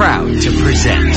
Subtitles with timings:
[0.00, 1.12] Proud to present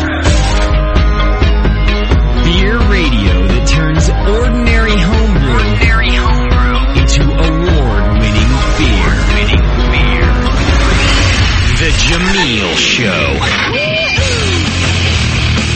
[2.43, 9.07] Beer Radio that turns ordinary homebrew, ordinary homebrew into award-winning beer.
[9.39, 10.27] Winning beer.
[11.79, 13.39] The Jamil Show.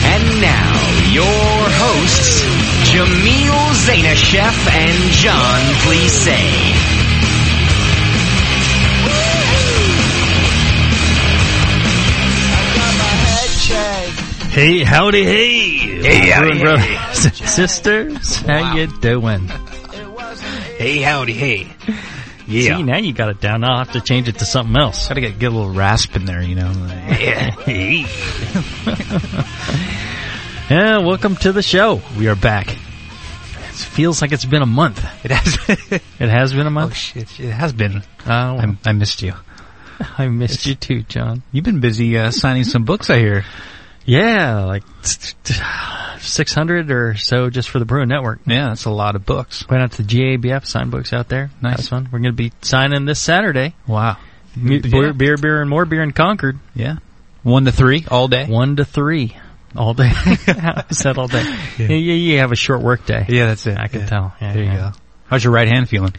[0.04, 0.76] And now,
[1.08, 2.44] your hosts,
[2.92, 6.67] Jamil Zainasheff and John Plisse.
[14.58, 15.78] Hey, howdy, hey!
[16.02, 19.46] Hey, howdy, Brewing brothers and sisters, how you doing?
[19.46, 21.68] Hey, howdy, hey.
[22.48, 22.78] Yeah.
[22.78, 23.62] See, now you got it down.
[23.62, 25.06] I'll have to change it to something else.
[25.06, 26.72] Gotta get, get a little rasp in there, you know.
[26.72, 27.50] Yeah.
[27.60, 28.00] Hey.
[30.74, 32.02] yeah, welcome to the show.
[32.18, 32.72] We are back.
[32.72, 35.06] It feels like it's been a month.
[35.24, 36.02] It has.
[36.18, 36.90] It has been a month.
[36.90, 37.38] oh shit!
[37.38, 38.02] It has been.
[38.26, 39.34] Oh, I, I missed you.
[40.18, 41.44] I missed you too, John.
[41.52, 43.44] You've been busy uh, signing some books, I hear.
[44.08, 48.40] Yeah, like 600 or so just for the Brewing Network.
[48.46, 49.68] Yeah, that's a lot of books.
[49.68, 51.50] Went out to the GABF, signed books out there.
[51.60, 51.76] Nice.
[51.76, 52.04] That's fun.
[52.10, 53.74] We're going to be signing this Saturday.
[53.86, 54.16] Wow.
[54.56, 55.12] Beer, Yeah.
[55.12, 56.58] beer, beer, and more beer in Concord.
[56.74, 56.96] Yeah.
[57.42, 58.46] One to three all day.
[58.46, 59.36] One to three.
[59.76, 60.10] All day.
[60.14, 61.44] I said all day.
[61.78, 61.88] Yeah.
[61.88, 63.26] You, you have a short work day.
[63.28, 63.76] Yeah, that's it.
[63.78, 64.06] I can Yeah.
[64.06, 64.34] tell.
[64.40, 64.92] Yeah, there you go.
[65.26, 66.14] How's your right hand feeling?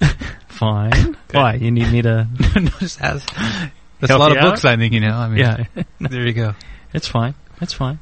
[0.48, 1.16] Fine.
[1.32, 1.54] Why?
[1.54, 2.28] You need me to?
[2.56, 4.64] no, just as, that's Help a lot of out?
[4.64, 5.14] I think you know.
[5.16, 5.64] I mean, Yeah.
[6.00, 6.54] there you go.
[6.94, 7.34] It's fine.
[7.60, 7.98] It's fine.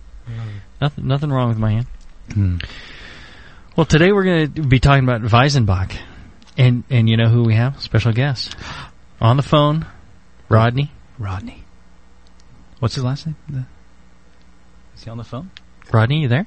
[0.80, 1.86] Nothing, nothing wrong with my hand.
[2.32, 2.56] Hmm.
[3.76, 5.97] Well, today we're going to be talking about Weizenbock,
[6.56, 7.81] And, and you know who we have?
[7.82, 8.54] Special guest.
[9.20, 9.86] On the phone,
[10.48, 10.91] Rodney.
[11.19, 11.64] Rodney.
[12.81, 13.36] What's his last name?
[13.48, 13.64] The-
[14.94, 15.50] Is he on the phone?
[15.92, 16.47] Rodney, you there?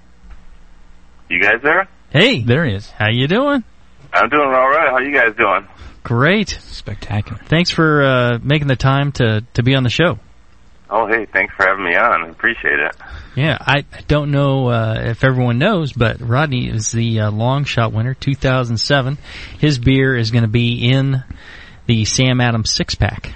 [1.30, 1.88] You guys there?
[2.12, 2.90] Hey, There he is.
[2.92, 3.64] how you doing?
[4.14, 4.90] I'm doing all right.
[4.92, 5.68] How you guys doing?
[6.04, 6.50] Great.
[6.50, 7.42] Spectacular.
[7.46, 10.20] Thanks for uh, making the time to, to be on the show.
[10.90, 12.26] Oh, hey, thanks for having me on.
[12.26, 12.96] I appreciate it.
[13.36, 17.92] Yeah, I, I don't know uh, if everyone knows, but Rodney is the uh, Longshot
[17.92, 19.18] winner, 2007.
[19.60, 21.24] His beer is going to be in
[21.88, 23.34] the Sam Adams six pack.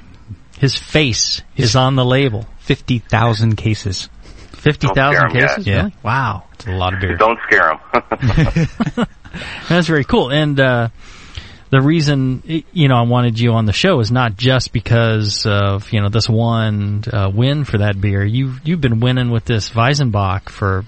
[0.60, 2.46] His face is on the label.
[2.60, 4.10] 50,000 cases.
[4.52, 5.48] Fifty Don't scare thousand 'em yet.
[5.50, 5.68] cases.
[5.68, 5.76] Yeah.
[5.78, 5.96] Really?
[6.04, 7.16] Wow, It's a lot of beer.
[7.16, 7.80] Don't scare him.
[9.70, 10.30] that's very cool.
[10.32, 10.90] And uh,
[11.72, 15.92] the reason you know I wanted you on the show is not just because of
[15.92, 18.24] you know this one uh, win for that beer.
[18.24, 20.86] You you've been winning with this Weizenbock for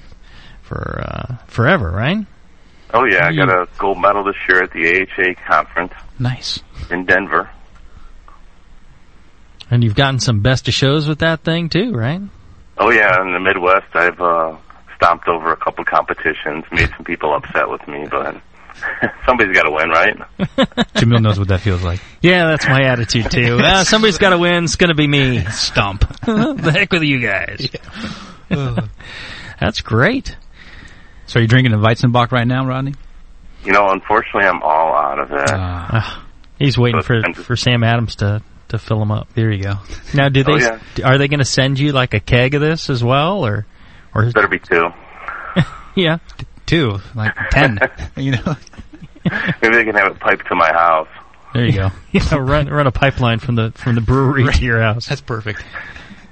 [0.63, 2.25] for uh, forever, right?
[2.93, 6.61] oh, yeah, I got a gold medal this year at the AHA conference Nice.
[6.89, 7.49] in Denver.
[9.69, 12.21] And you've gotten some best of shows with that thing too, right?
[12.77, 14.57] Oh, yeah, in the Midwest, I've uh,
[14.97, 18.41] stomped over a couple competitions, made some people upset with me, but
[19.25, 20.15] somebody's got to win, right?
[20.95, 21.99] Jamil knows what that feels like.
[22.21, 23.59] Yeah, that's my attitude too.
[23.61, 24.63] Ah, somebody's got to win.
[24.65, 25.43] It's going to be me.
[25.45, 26.01] Stump.
[26.25, 27.69] the heck with you guys.
[29.59, 30.35] that's great.
[31.27, 32.93] So are you drinking a Weizenbock right now, Rodney?
[33.63, 35.49] You know, unfortunately, I'm all out of it.
[35.51, 36.19] Uh,
[36.57, 39.27] he's waiting But- for and- for Sam Adams to to fill him up.
[39.33, 39.73] there you go.
[40.13, 40.53] Now, do they?
[40.53, 40.79] Oh, yeah.
[41.03, 43.65] Are they going to send you like a keg of this as well, or
[44.15, 44.87] or Better be two.
[45.95, 46.17] yeah?
[46.71, 47.79] Two, like ten.
[48.15, 48.55] you know.
[49.61, 51.09] Maybe they can have it piped to my house.
[51.53, 51.91] There you go.
[52.13, 55.05] Yeah, run run a pipeline from the from the brewery to your house.
[55.05, 55.61] That's perfect.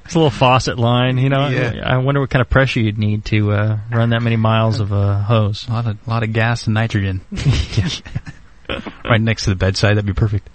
[0.05, 1.49] It's a little faucet line, you know.
[1.49, 1.81] Yeah.
[1.85, 4.93] I wonder what kind of pressure you'd need to uh, run that many miles of
[4.93, 5.67] a hose.
[5.67, 7.19] A lot of lot of gas and nitrogen.
[9.03, 9.97] right next to the bedside.
[9.97, 10.49] That'd be perfect.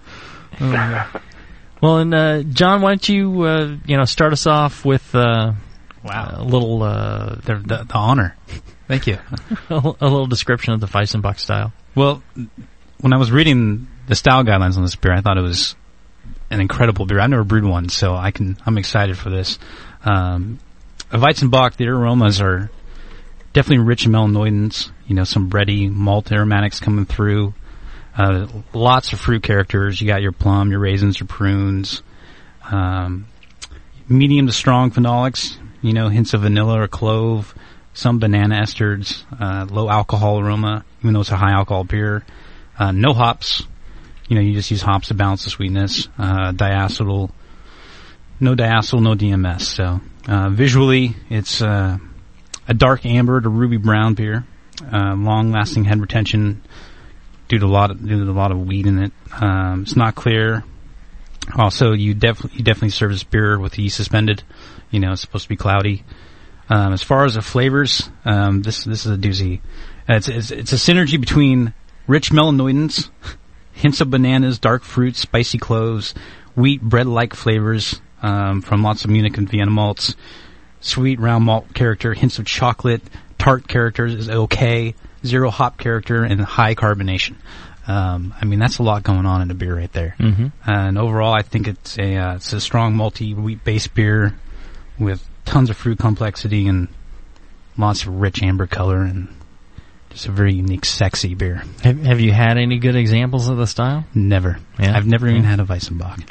[0.61, 5.53] Well, and uh, John, why don't you uh, you know start us off with uh,
[6.05, 6.35] Wow.
[6.37, 8.37] a little uh, The, the, the honor.
[8.87, 9.19] Thank you.
[9.71, 11.73] a little description of the Weizenbock style.
[11.95, 12.23] Well,
[13.01, 15.75] when I was reading the style guidelines on this beer, I thought it was
[16.51, 17.21] an incredible beer.
[17.21, 19.59] I've never brewed one, so I can I'm excited for this.
[20.05, 20.59] Um,
[21.11, 22.71] a Weizenbock, the aromas are
[23.53, 24.91] definitely rich melanoidins.
[25.07, 27.55] You know, some bready malt aromatics coming through.
[28.17, 30.01] Uh, lots of fruit characters.
[30.01, 32.03] You got your plum, your raisins, your prunes.
[32.71, 33.27] Um,
[34.09, 35.57] medium to strong phenolics.
[35.85, 37.55] You know, hints of vanilla or clove,
[37.93, 42.25] some banana esters, uh, low alcohol aroma, even though it's a high alcohol beer.
[42.79, 43.65] Uh, no hops.
[44.27, 46.09] You know, you just use hops to balance the sweetness.
[46.19, 47.31] Uh, diacetyl,
[48.41, 49.61] no diacetyl, no DMS.
[49.61, 51.99] So uh, visually, it's uh,
[52.67, 54.47] a dark amber to ruby brown beer.
[54.91, 56.63] Uh, long-lasting head retention
[57.49, 59.13] due to a lot of due to a lot of weed in it.
[59.39, 60.65] Um, it's not clear.
[61.55, 64.43] Also, you definitely you definitely serve this beer with yeast suspended.
[64.91, 66.05] You know, it's supposed to be cloudy.
[66.69, 69.61] Um, as far as the flavors, um, this this is a doozy.
[70.09, 71.75] It's, it's it's a synergy between
[72.07, 73.11] rich melanoidins,
[73.73, 76.15] hints of bananas, dark fruits, spicy cloves,
[76.55, 80.17] wheat bread-like flavors um, from lots of Munich and Vienna malts,
[80.81, 83.03] sweet round malt character, hints of chocolate,
[83.39, 84.95] tart characters is okay,
[85.25, 87.37] zero hop character, and high carbonation.
[87.87, 90.17] Um, I mean, that's a lot going on in a beer right there.
[90.19, 90.47] Mm-hmm.
[90.67, 94.35] And overall, I think it's a uh, it's a strong multi wheat based beer
[94.99, 96.89] with tons of fruit complexity and
[97.77, 99.29] lots of rich amber color and
[100.11, 101.65] just a very unique, sexy beer.
[101.83, 104.05] Have, have you had any good examples of the style?
[104.15, 104.59] Never.
[104.79, 104.97] Yeah.
[104.97, 106.23] I've never even had a Weizenbock.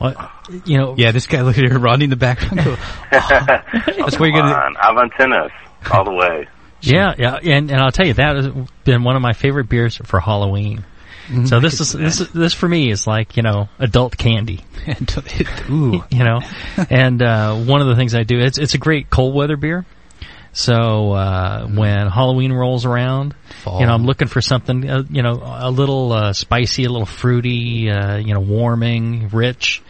[0.00, 0.30] Well,
[0.64, 2.58] you know, Yeah, this guy, look at her, Rodney in the background.
[2.64, 3.08] Go, oh.
[3.10, 4.54] That's where you're gonna.
[4.54, 5.50] on, Aventinus,
[5.90, 6.46] all the way.
[6.82, 8.48] Yeah, yeah, and and I'll tell you that has
[8.84, 10.84] been one of my favorite beers for Halloween.
[11.28, 11.46] Mm-hmm.
[11.46, 14.64] So this is this this for me is like you know adult candy,
[15.70, 16.02] Ooh.
[16.10, 16.40] you know,
[16.90, 19.86] and uh, one of the things I do it's it's a great cold weather beer.
[20.54, 23.34] So uh, when Halloween rolls around,
[23.80, 27.06] you know I'm looking for something uh, you know a little uh, spicy, a little
[27.06, 29.82] fruity, uh, you know warming, rich.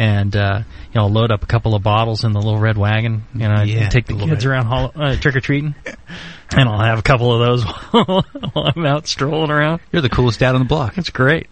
[0.00, 0.62] And uh,
[0.94, 3.24] you know, load up a couple of bottles in the little red wagon.
[3.34, 5.74] You know, Yeah, take the kids red- around hol- uh, trick or treating,
[6.56, 9.80] and I'll have a couple of those while I'm out strolling around.
[9.92, 10.96] You're the coolest dad on the block.
[10.96, 11.48] It's great.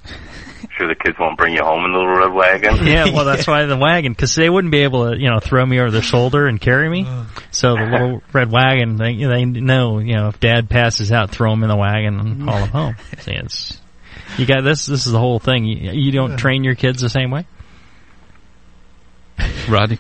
[0.79, 2.77] Sure, the kids won't bring you home in the little red wagon.
[2.87, 5.67] Yeah, well, that's why the wagon, because they wouldn't be able to, you know, throw
[5.67, 7.07] me over their shoulder and carry me.
[7.51, 11.53] So the little red wagon, they they know, you know, if Dad passes out, throw
[11.53, 12.97] him in the wagon and haul him home.
[13.21, 13.79] See, it's
[14.39, 14.87] you got this.
[14.87, 15.65] This is the whole thing.
[15.67, 17.47] You, you don't train your kids the same way.
[19.69, 19.99] Rodney,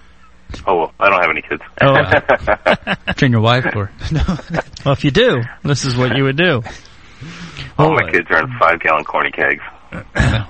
[0.67, 1.63] Oh, well, I don't have any kids.
[1.81, 1.95] Oh,
[3.07, 4.23] uh, train your wife or no?
[4.85, 6.63] well, if you do, this is what you would do.
[7.79, 9.63] All Well, my kids are in five gallon corny kegs.
[9.91, 10.05] There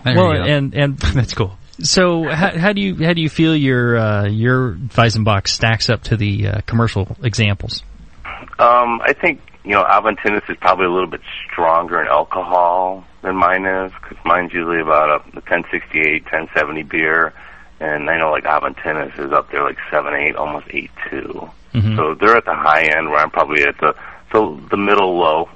[0.05, 0.45] well, you go.
[0.45, 1.57] and and that's cool.
[1.81, 6.05] so how, how do you how do you feel your uh, your Weizenbock stacks up
[6.05, 7.83] to the uh, commercial examples?
[8.59, 11.21] Um, I think you know Aventinus is probably a little bit
[11.51, 17.33] stronger in alcohol than mine is because mine's usually about a, a 1068, 1070 beer,
[17.81, 21.49] and I know like Aventinus is up there like seven eight, almost eight two.
[21.75, 21.97] Mhm.
[21.97, 23.95] So they're at the high end where I'm probably at the
[24.33, 25.49] so the middle low.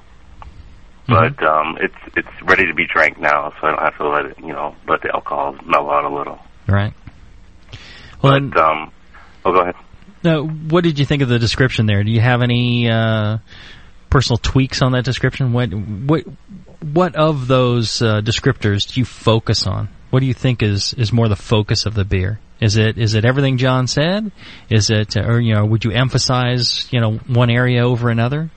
[1.08, 4.24] But um, it's it's ready to be drank now, so I don't have to let
[4.26, 6.38] it you know let the alcohol mellow out a little.
[6.66, 6.94] Right.
[8.22, 8.92] Well, But um,
[9.44, 9.74] oh, go ahead.
[10.22, 12.04] Now, what did you think of the description there?
[12.04, 13.38] Do you have any uh,
[14.10, 15.52] personal tweaks on that description?
[15.52, 16.22] What what
[16.80, 19.88] what of those uh, descriptors do you focus on?
[20.12, 22.38] What do you think is is more the focus of the beer?
[22.61, 24.31] Is it is it everything John said?
[24.69, 28.50] Is it or you know would you emphasize you know one area over another?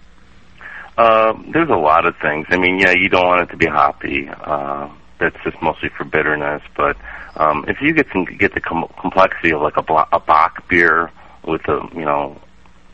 [0.98, 2.48] Uh, there's a lot of things.
[2.50, 4.28] I mean, yeah, you don't want it to be hoppy.
[4.28, 6.62] Uh, that's just mostly for bitterness.
[6.76, 6.98] But
[7.38, 10.68] um, if you get some get the com- complexity of like a, blo- a bock
[10.68, 11.10] beer
[11.48, 12.38] with the you know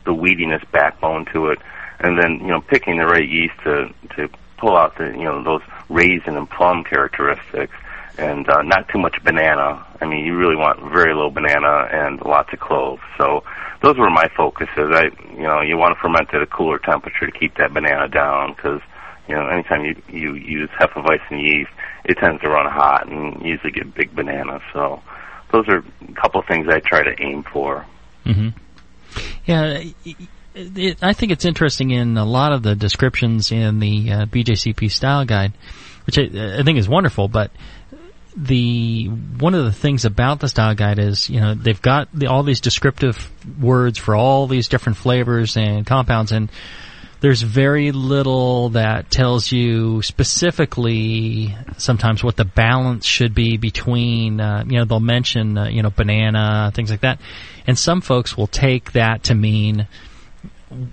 [0.04, 1.58] the weediness backbone to it,
[1.98, 5.42] and then you know picking the right yeast to to pull out the you know
[5.42, 7.74] those raisin and plum characteristics,
[8.18, 9.84] and uh, not too much banana.
[10.00, 13.02] I mean, you really want very low banana and lots of cloves.
[13.18, 13.42] So
[13.82, 14.90] those were my focuses.
[14.92, 15.04] I,
[15.34, 18.54] you know, you want to ferment at a cooler temperature to keep that banana down
[18.54, 18.80] because,
[19.28, 21.70] you know, anytime you you use Hefeweizen yeast,
[22.04, 24.62] it tends to run hot and you usually get big bananas.
[24.72, 25.02] So
[25.52, 27.86] those are a couple of things I try to aim for.
[28.24, 28.48] Mm-hmm.
[29.44, 30.16] Yeah, it,
[30.54, 34.90] it, I think it's interesting in a lot of the descriptions in the uh, BJCP
[34.90, 35.52] style guide,
[36.06, 37.28] which I, I think is wonderful.
[37.28, 37.50] But
[38.36, 42.26] the one of the things about the style guide is you know they've got the,
[42.26, 46.50] all these descriptive words for all these different flavors and compounds and
[47.22, 54.64] there's very little that tells you specifically sometimes what the balance should be between uh,
[54.66, 57.20] you know they'll mention uh, you know banana things like that.
[57.66, 59.86] And some folks will take that to mean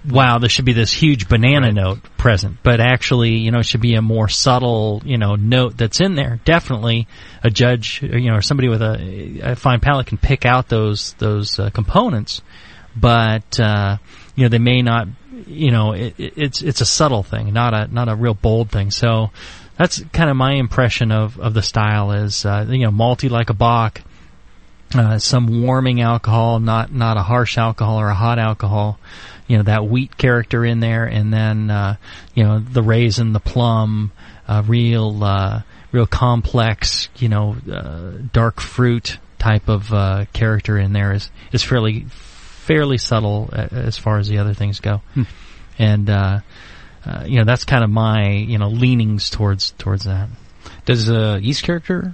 [0.10, 3.82] wow, there should be this huge banana note present, but actually, you know, it should
[3.82, 6.40] be a more subtle, you know, note that's in there.
[6.46, 7.08] Definitely,
[7.44, 11.14] a judge, you know, or somebody with a, a fine palate can pick out those
[11.14, 12.42] those uh, components,
[12.96, 13.98] but uh,
[14.36, 15.08] you know, they may not.
[15.48, 18.72] You know, it, it- it's it's a subtle thing, not a not a real bold
[18.72, 18.92] thing.
[18.92, 19.32] So
[19.78, 23.50] that's kind of my impression of of the style is, uh, you know, malty like
[23.50, 24.02] a bock,
[24.94, 29.00] uh, some warming alcohol, not not a harsh alcohol or a hot alcohol.
[29.50, 31.96] You know that wheat character in there, and then uh,
[32.36, 34.12] you know the raisin, the plum,
[34.48, 37.10] uh, real uh, real complex.
[37.18, 43.00] You know, uh, dark fruit type of uh, character in there is is fairly fairly
[43.00, 45.24] subtle as far as the other things go, Hmm.
[45.80, 46.40] and uh,
[47.06, 50.30] uh, you know that's kind of my you know leanings towards towards that.
[50.86, 52.14] Does uh, yeast character,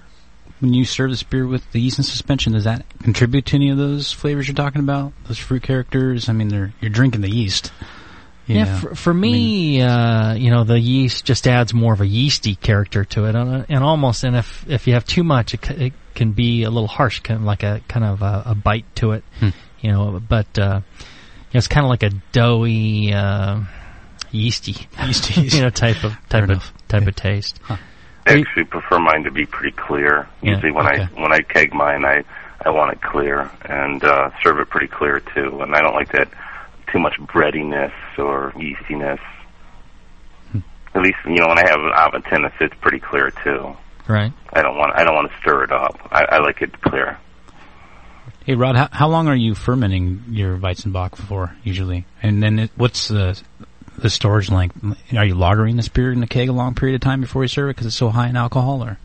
[0.60, 3.70] when you serve this beer with the yeast and suspension, does that contribute to any
[3.70, 5.14] of those flavors you're talking about?
[5.28, 6.30] Those fruit characters?
[6.30, 7.72] I mean, they're you're drinking the yeast.
[8.48, 12.08] you Yeah, for, for me, uh, you know, the yeast just adds more of a
[12.08, 15.70] yeasty character to it, and, and almost, and if if you have too much, it,
[15.72, 18.86] it can be a little harsh, kind of like a kind of a, a bite
[18.96, 19.50] to it, Hmm.
[19.82, 20.22] you know.
[20.26, 20.82] But uh,
[21.52, 23.62] it's kind of like a doughy, uh,
[24.32, 25.42] yeasty, Yeasty.
[25.56, 26.74] you know, type of Fair type of enough.
[26.88, 27.08] type Yeah.
[27.10, 27.60] of taste.
[28.26, 30.28] I actually prefer mine to be pretty clear.
[30.42, 31.04] Yeah, Usually when okay.
[31.04, 32.24] I when I keg mine, I
[32.64, 35.62] I want it clear and uh, serve it pretty clear too.
[35.62, 36.30] And I don't like that
[36.92, 39.20] too much breadiness or yeastiness.
[40.52, 40.60] Hmm.
[40.96, 43.76] At least you know when I have an Aventinus, it's pretty clear too.
[44.08, 44.34] Right.
[44.54, 46.00] I don't want I don't want to stir it up.
[46.12, 47.20] I, I like it clear.
[48.46, 52.06] Hey Rod, how, how long are you fermenting your Weizenbock for usually?
[52.22, 53.40] And then it, what's the
[53.98, 54.78] the storage length?
[55.16, 57.48] Are you lagering this beer in the keg a long period of time before you
[57.48, 58.84] serve it because it's so high in alcohol?
[58.84, 58.98] Or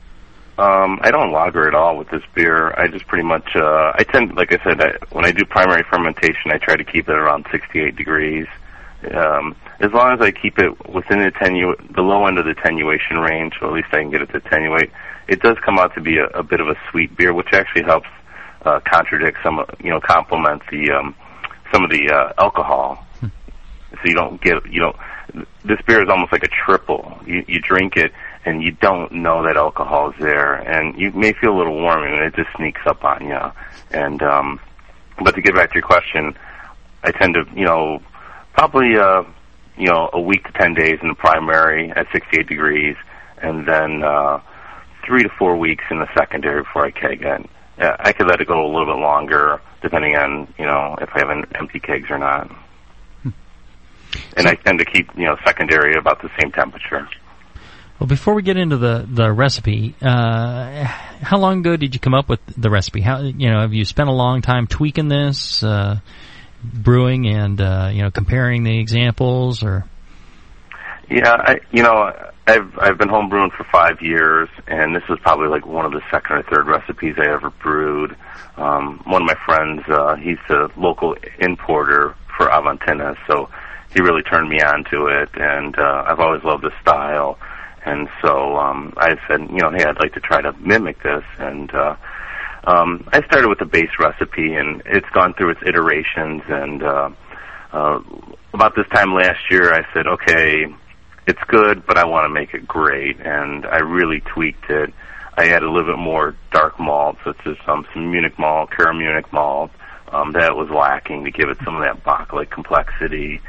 [0.59, 2.75] Um, I don't lager at all with this beer.
[2.77, 5.85] I just pretty much, uh, I tend, like I said, I, when I do primary
[5.91, 8.47] fermentation, I try to keep it around 68 degrees.
[9.15, 12.51] Um, as long as I keep it within the, attenu- the low end of the
[12.51, 14.91] attenuation range, or at least I can get it to attenuate,
[15.27, 17.85] it does come out to be a, a bit of a sweet beer, which actually
[17.85, 18.09] helps
[18.67, 21.15] uh, contradict some, you know, complement the um,
[21.73, 23.07] some of the uh, alcohol.
[23.93, 24.97] So you don't get, you know,
[25.65, 27.19] this beer is almost like a triple.
[27.27, 28.13] You, you drink it
[28.45, 32.05] and you don't know that alcohol is there, and you may feel a little warm,
[32.05, 33.39] and it just sneaks up on you.
[33.91, 34.61] And um,
[35.23, 36.35] but to get back to your question,
[37.05, 38.01] I tend to, you know,
[38.55, 39.25] probably, uh,
[39.77, 42.97] you know, a week to ten days in the primary at 68 degrees,
[43.43, 44.41] and then uh,
[45.05, 47.51] three to four weeks in the secondary before I keg it.
[47.79, 51.21] I could let it go a little bit longer, depending on, you know, if I
[51.21, 52.51] have an empty kegs or not.
[54.37, 57.09] And I tend to keep, you know, secondary about the same temperature.
[58.01, 62.15] Well, before we get into the the recipe, uh, how long ago did you come
[62.15, 63.03] up with the recipe?
[63.03, 66.01] How you know have you spent a long time tweaking this, uh,
[66.65, 69.85] brewing, and uh, you know comparing the examples, or
[71.11, 72.11] Yeah, I you know
[72.47, 75.93] I've I've been home brewing for five years, and this was probably like one of
[75.93, 78.17] the second or third recipes I ever brewed.
[78.57, 83.51] Um, one of my friends, uh, he's a local importer for Avantina, so
[83.95, 87.39] he really turned me on to it, and uh, I've always loved the style.
[87.85, 91.25] And so um, I said, you know, hey, I'd like to try to mimic this,
[91.39, 91.97] and uh,
[92.65, 96.43] um, I started with the base recipe, and it's gone through its iterations.
[96.49, 97.11] And uh,
[97.73, 98.01] uh,
[98.53, 100.67] about this time last year, I said, okay,
[101.27, 104.93] it's good, but I want to make it great, and I really tweaked it.
[105.37, 108.95] I added a little bit more dark malt, such as um, some Munich malt, Cara
[108.95, 109.71] Munich malt,
[110.13, 113.41] um, that was lacking to give it some of that bock-like complexity.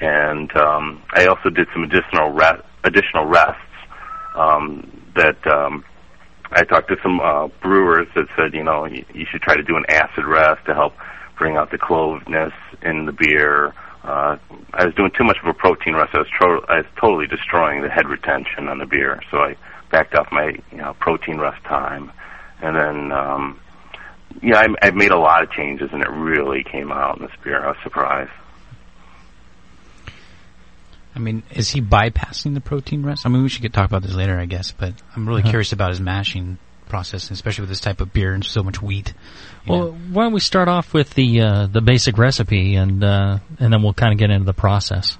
[0.00, 3.60] And um, I also did some additional re- additional rests
[4.34, 5.84] um, that um,
[6.52, 9.62] I talked to some uh, brewers that said, you know, you, you should try to
[9.62, 10.94] do an acid rest to help
[11.38, 12.52] bring out the cloveness
[12.82, 13.74] in the beer.
[14.02, 14.36] Uh,
[14.72, 16.14] I was doing too much of a protein rest.
[16.14, 19.20] I was, tro- I was totally destroying the head retention on the beer.
[19.30, 19.56] So I
[19.90, 22.10] backed off my you know protein rest time,
[22.62, 23.60] and then um,
[24.42, 27.34] yeah, I, I made a lot of changes, and it really came out in this
[27.44, 27.62] beer.
[27.62, 28.30] I was surprised.
[31.20, 33.26] I mean, is he bypassing the protein rest?
[33.26, 34.72] I mean, we should get talk about this later, I guess.
[34.72, 35.50] But I'm really Uh-huh.
[35.50, 36.56] curious about his mashing
[36.88, 39.12] process, especially with this type of beer and so much wheat.
[39.68, 39.98] well, know.
[40.12, 43.82] why don't we start off with the uh, the basic recipe, and uh, and then
[43.82, 45.18] we'll kind of get into the process.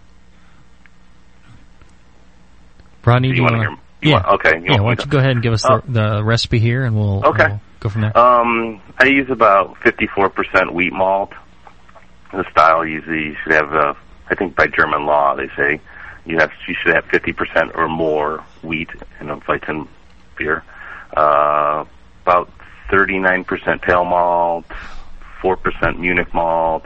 [3.05, 3.79] Rodney, Do do you you want to hear?
[4.03, 4.13] Yeah.
[4.27, 4.59] want- okay.
[4.59, 5.81] you Yeah, want why don't you go ahead and give us Oh.
[5.87, 7.49] the, the recipe here, and we'll, Okay.
[7.49, 8.17] we'll go from there.
[8.17, 11.33] Um, I use about 54% wheat malt.
[12.33, 13.95] The style usually you should have, uh,
[14.31, 15.81] I think by German law they say
[16.25, 19.89] you have you should have 50% or more wheat in a Weizen
[20.37, 20.65] beer.
[21.17, 21.85] Uh,
[22.23, 22.51] about
[22.91, 24.65] 39% pale malt,
[25.43, 26.85] 4% Munich malt,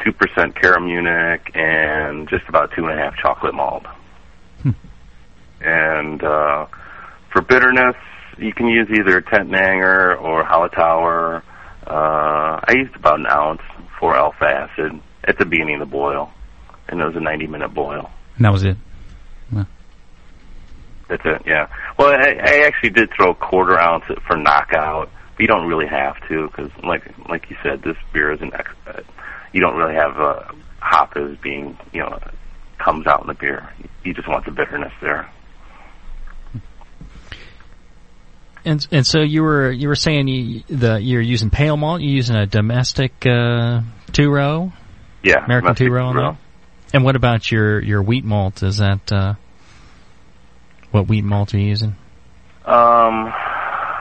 [0.00, 3.84] 2% Cara Munich, and just about two and a half chocolate malt.
[5.62, 6.66] And uh,
[7.30, 7.96] for bitterness,
[8.36, 11.42] you can use either Tettnanger or Hallertauer.
[11.86, 13.62] Uh, I used about an ounce
[13.98, 16.32] for alpha acid at the beginning of the boil,
[16.88, 18.10] and it was a 90 minute boil.
[18.36, 18.76] And that was it.
[21.12, 21.68] That's it, yeah.
[21.98, 25.86] Well, I, I actually did throw a quarter ounce for knockout But you don't really
[25.86, 29.02] have to because, like like you said, this beer is an ex- uh,
[29.52, 30.44] you don't really have uh,
[30.78, 32.18] hop as being you know
[32.78, 33.68] comes out in the beer.
[34.04, 35.28] You just want the bitterness there.
[38.64, 42.00] And and so you were you were saying you, the you're using pale malt.
[42.00, 44.72] You're using a domestic uh, two row,
[45.22, 46.36] Yeah, American two row on that.
[46.92, 48.62] And what about your your wheat malt?
[48.62, 49.34] Is that uh,
[50.90, 51.96] what wheat malt are you using?
[52.64, 53.32] Um,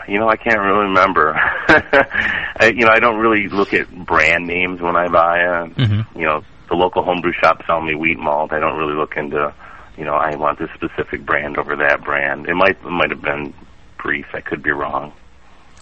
[0.07, 1.33] you know, I can't really remember.
[1.67, 5.75] I, you know, I don't really look at brand names when I buy it.
[5.77, 6.15] Mhm.
[6.15, 8.51] You know, the local homebrew shop sell me wheat malt.
[8.51, 9.53] I don't really look into,
[9.98, 12.48] you know, I want this specific brand over that brand.
[12.48, 13.53] It might it might have been
[13.98, 14.25] Briess.
[14.33, 15.13] I could be wrong.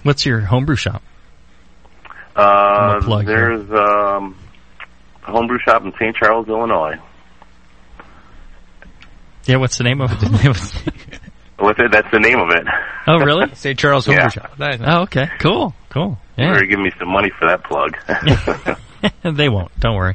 [0.04, 1.02] What's your homebrew shop?
[2.36, 4.49] Uh, a there's um, a
[5.24, 6.16] homebrew shop in St.
[6.16, 6.96] Charles, Illinois.
[9.46, 10.22] Yeah, what's the name of it?
[11.60, 12.66] With it, that's the name of it.
[13.08, 13.48] oh, really?
[13.56, 13.78] St.
[13.78, 14.22] Charles Yeah.
[14.22, 14.58] Homebrew Shop.
[14.58, 15.28] That- Oh, okay.
[15.40, 15.74] Cool.
[15.90, 16.18] Cool.
[16.38, 16.54] You Yeah.
[16.54, 17.98] better give me some money for that plug.
[19.38, 19.78] they won't.
[19.80, 20.14] Don't worry.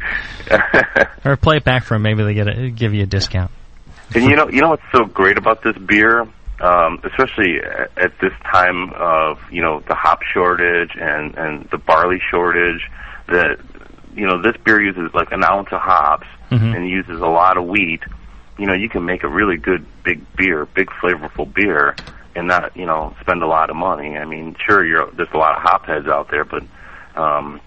[1.25, 2.03] Or play it back for them.
[2.03, 3.51] Maybe they get a, give you a discount.
[4.15, 6.21] And you know, you know what's so great about this beer,
[6.61, 11.79] um, especially at, at this time of you know the hop shortage and and the
[11.79, 12.81] barley shortage.
[13.27, 13.57] That
[14.15, 16.77] you know this beer uses like an ounce of hops Mhm.
[16.77, 18.03] and uses a lot of wheat.
[18.59, 21.97] You know, you can make a really good big beer, big flavorful beer,
[22.37, 24.17] and not you know spend a lot of money.
[24.17, 26.63] I mean, sure, you're there's a lot of hop heads out there, but
[27.17, 27.61] um,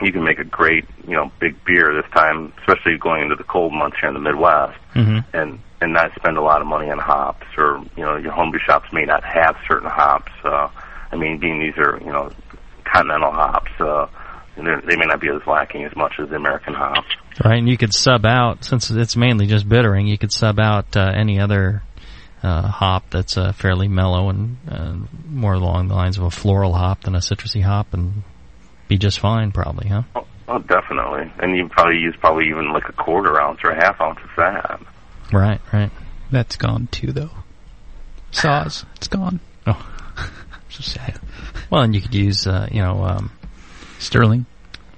[0.00, 3.44] you can make a great you know big beer this time, especially going into the
[3.44, 6.90] cold months here in the Midwest hmm and and not spend a lot of money
[6.90, 10.66] on hops or you know your homebrew shops may not have certain hops uh
[11.12, 12.32] i mean being these are you know
[12.84, 14.06] continental hops uh
[14.66, 17.08] they may not be as lacking as much as the american hops
[17.44, 20.08] Right, and you could sub out since it's mainly just bittering.
[20.08, 21.82] You could sub out uh, any other
[22.42, 24.96] uh, hop that's uh, fairly mellow and uh,
[25.28, 28.24] more along the lines of a floral hop than a citrusy hop, and
[28.88, 30.02] be just fine, probably, huh?
[30.16, 33.76] oh, oh definitely and you probably use probably even like a quarter ounce or a
[33.76, 34.80] half ounce of that
[35.32, 35.90] Right, right.
[36.30, 37.30] That's gone too, though.
[38.32, 39.40] Saaz, it's gone.
[39.66, 39.90] Oh.
[40.70, 41.20] so sad.
[41.70, 43.30] Well, and you could use, uh, you know, um,
[43.98, 44.46] Sterling.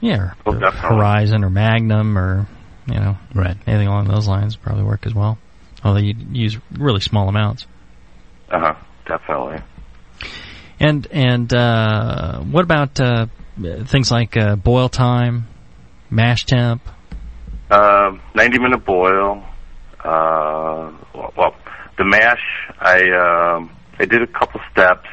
[0.00, 0.96] yeah, Oh, or definitely.
[0.96, 2.46] Horizon or Magnum or
[2.86, 3.56] you know Right.
[3.66, 5.38] anything along those lines would probably work as well.
[5.84, 7.66] Although you use really small amounts.
[8.50, 8.74] uh-huh
[9.06, 9.58] definitely
[10.78, 13.26] And and uh, what about uh,
[13.86, 15.46] things like uh, boil time,
[16.10, 16.82] mash temp?
[17.70, 19.44] Um, 90 minute boil.
[20.02, 21.54] Uh, well, well,
[21.98, 22.42] the mash,
[22.80, 23.00] I
[23.56, 25.08] um, I did a couple steps.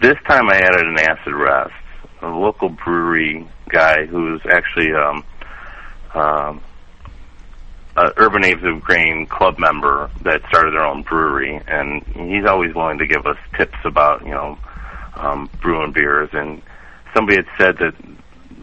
[0.00, 1.72] This time I added an acid rest.
[2.24, 5.24] A local brewery guy who's actually um,
[6.14, 6.62] um,
[7.96, 12.74] a Urban Knaves of Grain club member that started their own brewery, and he's always
[12.74, 14.58] willing to give us tips about you know
[15.14, 16.30] um, brewing beers.
[16.32, 16.62] And
[17.14, 17.94] somebody had said that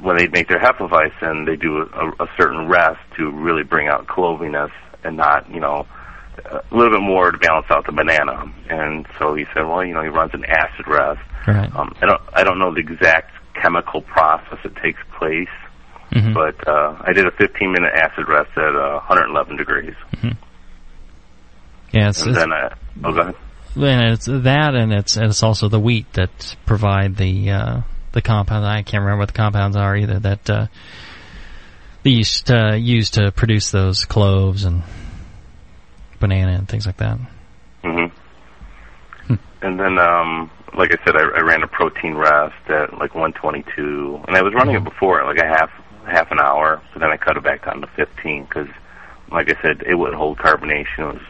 [0.02, 4.08] when they make their Hefeweizen, they do a, a certain rest to really bring out
[4.08, 4.72] cloviness
[5.04, 5.86] and not, you know,
[6.46, 8.52] a little bit more to balance out the banana.
[8.70, 11.22] And so he said, well, you know, he runs an acid rest.
[11.48, 11.74] Right.
[11.76, 15.50] Um, I don't, I don't know the exact chemical process that takes place,
[16.12, 16.34] Mhm.
[16.34, 19.96] but uh, I did a 15 minute acid rest at uh, 111 degrees,
[21.92, 23.36] Yeah, it's, and it's, then I, oh, go ahead.
[23.76, 27.82] and it's that, and it's and it's also the wheat that provide the uh,
[28.14, 28.66] the compounds.
[28.68, 30.20] I can't remember what the compounds are either.
[30.20, 30.68] That uh,
[32.04, 34.84] the yeast uh, used to produce those cloves and
[36.20, 37.18] banana and things like that.
[37.84, 38.06] hmm
[39.62, 44.24] And then, um, like I said, I, I ran a protein rest at like 122,
[44.28, 45.70] and I was running it before like a half
[46.06, 46.82] half an hour.
[46.94, 48.68] So then I cut it back down to 15 because,
[49.32, 51.00] like I said, it would hold carbonation.
[51.00, 51.22] It was,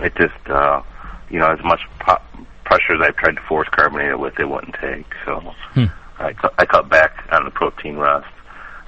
[0.00, 0.82] it just, uh,
[1.30, 2.20] you know, as much po-
[2.64, 5.06] pressure as I tried to force carbonate it with, it wouldn't take.
[5.24, 5.40] So
[5.74, 5.84] Hmm.
[6.18, 8.26] I cut I cut back on the protein rest.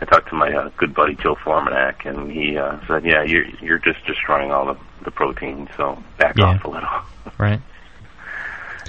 [0.00, 3.44] I talked to my uh, good buddy Joe Formanek, and he uh, said, "Yeah, you're
[3.62, 6.46] you're just destroying all the the protein, so back Yeah.
[6.46, 6.88] off a little."
[7.38, 7.60] Right.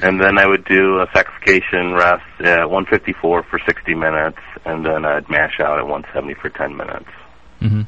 [0.01, 5.05] And then I would do a sacchification rest at 154 for 60 minutes, and then
[5.05, 7.09] I'd mash out at 170 for 10 minutes.
[7.59, 7.81] hmm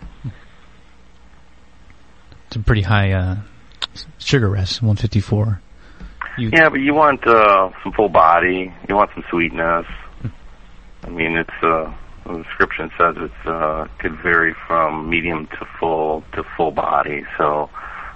[2.48, 3.38] It's a pretty high uh,
[4.20, 5.60] sugar rest, 154.
[6.38, 8.74] You, Yeah, but you want uh, some full body.
[8.88, 9.86] You want some sweetness.
[11.04, 11.94] I mean, it's uh,
[12.26, 17.24] the description says it's uh, could vary from medium to full to full body.
[17.38, 17.70] So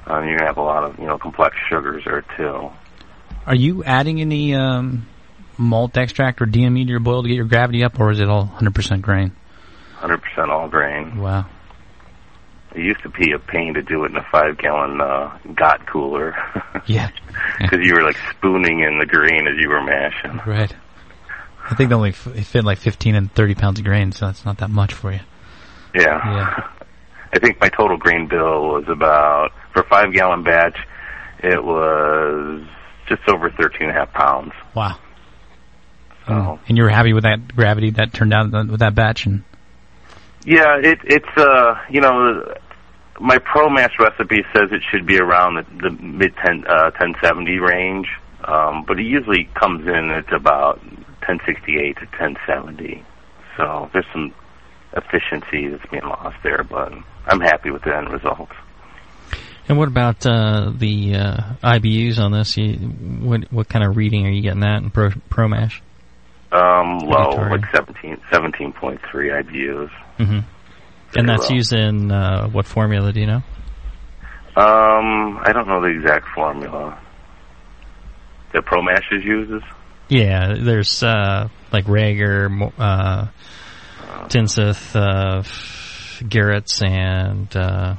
[0.08, 2.70] um, you're gonna have a lot of you know complex sugars there too.
[3.48, 5.08] Are you adding any um,
[5.58, 8.28] malt extract or DME to your boil to get your gravity up, or is it
[8.28, 9.32] all 100% grain?
[10.00, 11.18] 100% all grain.
[11.18, 11.46] Wow.
[12.76, 15.88] It used to be a pain to do it in a five gallon uh, got
[15.88, 16.36] cooler.
[16.86, 17.10] Yeah.
[17.60, 20.40] because you were like spooning in the grain as you were mashing.
[20.46, 20.74] Right.
[21.70, 24.46] I think they only f- fit like 15 and 30 pounds of grain, so that's
[24.46, 25.20] not that much for you.
[25.94, 26.04] Yeah.
[26.04, 26.68] Yeah.
[27.34, 30.78] I think my total grain bill was about for a five gallon batch.
[31.44, 32.64] It was
[33.08, 34.54] just over thirteen and a half pounds.
[34.76, 34.98] Wow.
[36.28, 39.44] So And you were happy with that gravity that turned out with that batch, and
[40.46, 42.44] yeah, it it's uh you know
[43.20, 47.16] my Pro Mash recipe says it should be around the, the mid ten uh, ten
[47.22, 48.08] seventy range,
[48.44, 50.80] um, but it usually comes in at about
[51.26, 53.04] ten sixty eight to ten seventy.
[53.56, 54.34] So there's some
[54.94, 56.94] efficiency that's being lost there, but
[57.26, 58.54] I'm happy with the end results.
[59.70, 62.56] And what about uh, the uh, IBUs on this?
[62.58, 65.82] You, what what kind of reading are you getting that in Pro, Pro Mash?
[66.52, 69.90] Um, low, like 17, 17.3 IBUs.
[70.18, 70.40] hmm
[71.18, 71.56] And that's low.
[71.56, 73.12] used in uh, what formula?
[73.12, 73.44] Do you know?
[74.56, 76.98] Um, I don't know the exact formula
[78.54, 79.62] that ProMashers uses.
[80.10, 83.28] Yeah, there's uh, like Rager, uh,
[84.30, 85.44] Tinseth, uh,
[86.24, 87.96] Garetz, and uh,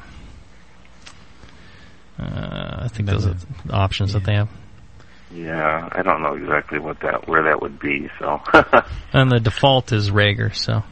[2.19, 3.35] uh, I think those are
[3.67, 4.49] the options that they have.
[5.31, 8.09] Yeah, I don't know exactly what that where that would be.
[8.19, 8.41] So,
[9.13, 10.55] And the default is Rager.
[10.55, 10.83] So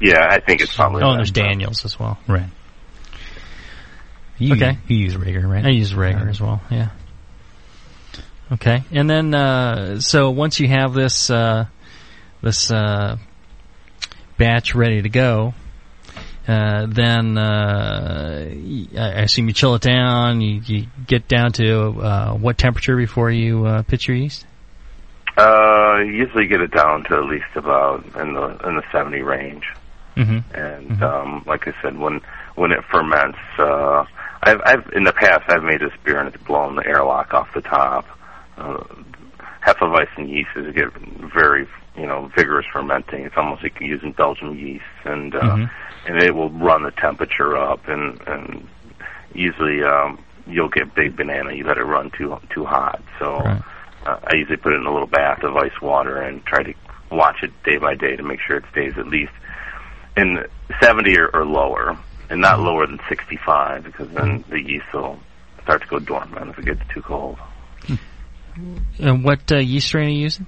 [0.00, 1.02] yeah, I think it's probably.
[1.02, 1.16] oh, and that.
[1.18, 2.18] there's Daniels as well.
[2.28, 2.48] right.
[4.38, 4.76] You, Okay.
[4.88, 5.64] You use Rager, right?
[5.64, 6.60] I use Rager as well.
[6.70, 6.88] Yeah.
[8.50, 11.64] Okay, and then uh, so once you have this uh,
[12.42, 13.16] this uh,
[14.36, 15.54] batch ready to go,
[16.48, 18.48] uh, then uh,
[18.98, 20.40] I assume you chill it down.
[20.40, 24.44] You, you get down to uh, what temperature before you uh, pitch your yeast?
[25.36, 29.64] Uh, usually get it down to at least about in the in the seventy range.
[30.14, 30.54] Mm-hmm.
[30.54, 32.20] and um, like I said, when
[32.54, 34.04] when it ferments, uh,
[34.42, 37.48] I've, I've in the past I've made this beer and it's blown the airlock off
[37.54, 38.04] the top.
[38.58, 38.84] Uh,
[39.64, 40.92] Hefeweizen yeast is get
[41.32, 43.24] very you know vigorous fermenting.
[43.24, 45.70] It's almost like using Belgian yeast, and uh, Mhm.
[46.06, 48.68] And it will run the temperature up, and and
[49.34, 51.54] usually um, you'll get big banana.
[51.54, 53.36] You let it run too too hot, so.
[53.38, 53.62] Right.
[54.04, 56.74] Uh, I usually put it in a little bath of ice water and try to
[57.12, 59.30] watch it day by day to make sure it stays at least
[60.16, 60.44] in
[60.80, 61.96] 70 or, or lower,
[62.30, 65.18] and not lower than 65 because then the yeast will
[65.62, 67.38] start to go dormant if it gets too cold.
[68.98, 70.46] And what uh, yeast strain are you using?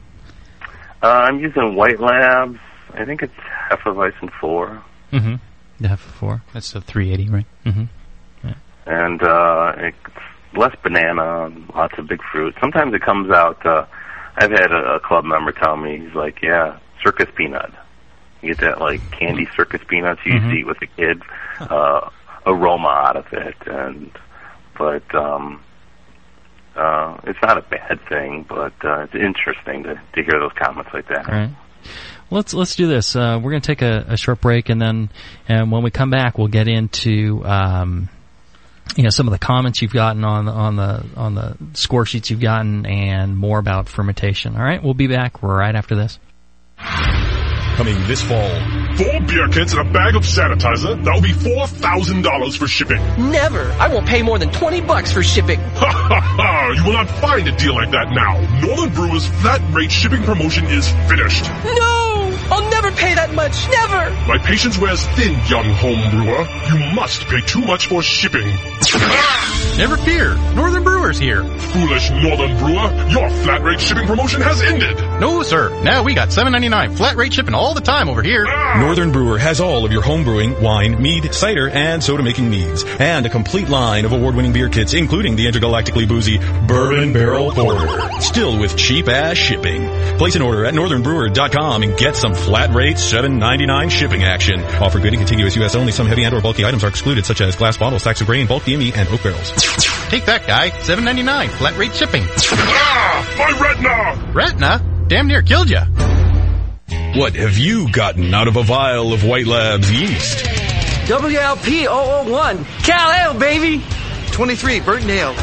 [1.02, 2.58] Uh, I'm using White Labs.
[2.92, 3.32] I think it's
[3.70, 4.82] Hefeweizen 4.
[5.14, 5.34] Mm-hmm.
[5.80, 6.42] The Hef four.
[6.52, 7.46] That's the 380, right?
[7.64, 8.48] Mm-hmm.
[8.86, 9.96] and uh, it's
[10.56, 12.54] less banana, lots of big fruit.
[12.60, 13.64] Sometimes it comes out.
[13.64, 13.86] Uh,
[14.36, 17.72] I've had a, a club member tell me he's like, "Yeah, circus peanut."
[18.42, 20.58] You get that like candy circus peanuts you used to Mhm.
[20.58, 21.22] eat with the kid,
[21.60, 22.10] uh,
[22.46, 24.10] aroma out of it, and
[24.76, 25.62] but um,
[26.76, 30.90] uh, it's not a bad thing, but uh, it's interesting to to hear those comments
[30.92, 31.26] like that.
[31.28, 31.50] All right.
[32.30, 33.14] Let's let's do this.
[33.14, 35.10] Uh, we're going to take a, a short break, and then
[35.48, 38.08] and when we come back, we'll get into um,
[38.96, 42.06] you know some of the comments you've gotten on the, on the on the score
[42.06, 44.56] sheets you've gotten, and more about fermentation.
[44.56, 46.18] All right, we'll be back right after this.
[47.76, 48.48] Coming this fall.
[48.96, 51.02] Four beer kits and a bag of sanitizer.
[51.04, 52.98] That'll be four thousand dollars for shipping.
[53.30, 53.64] Never!
[53.80, 55.58] I won't pay more than 20 bucks for shipping.
[55.74, 56.70] Ha ha ha!
[56.76, 58.38] You will not find a deal like that now.
[58.60, 61.44] Northern Brewers flat rate shipping promotion is finished.
[61.64, 61.93] No!
[62.50, 63.68] I'll never pay that much!
[63.68, 64.10] Never!
[64.26, 66.46] My patience wears thin, young home brewer.
[66.68, 68.46] You must pay too much for shipping.
[69.76, 70.36] Never fear.
[70.54, 71.42] Northern Brewers here.
[71.42, 74.96] Foolish Northern Brewer, your flat rate shipping promotion has ended.
[75.20, 75.82] No, sir.
[75.82, 78.44] Now we got 7.99 flat rate shipping all the time over here.
[78.48, 78.78] Ah!
[78.80, 82.84] Northern Brewer has all of your home brewing, wine, mead, cider, and soda making needs.
[82.84, 87.50] And a complete line of award winning beer kits, including the intergalactically boozy Bourbon Barrel
[87.50, 88.20] Porter.
[88.20, 89.88] Still with cheap ass shipping.
[90.18, 94.60] Place an order at northernbrewer.com and get some flat rate $7.99 shipping action.
[94.62, 95.74] Offer good and contiguous U.S.
[95.74, 95.92] only.
[95.92, 98.46] Some heavy and or bulky items are excluded, such as glass bottles, sacks of grain,
[98.46, 99.50] bulk DME, and oak barrels.
[100.08, 100.70] Take that, guy.
[100.70, 102.24] 7.99 flat rate shipping.
[102.26, 103.34] Ah!
[103.38, 104.32] My retina!
[104.32, 105.06] Retina?
[105.08, 105.86] Damn near killed ya.
[107.16, 110.44] What have you gotten out of a vial of White Labs yeast?
[111.06, 112.64] WLP 001.
[112.82, 113.84] Cal Ale, baby!
[114.32, 115.34] 23, Burton Ale.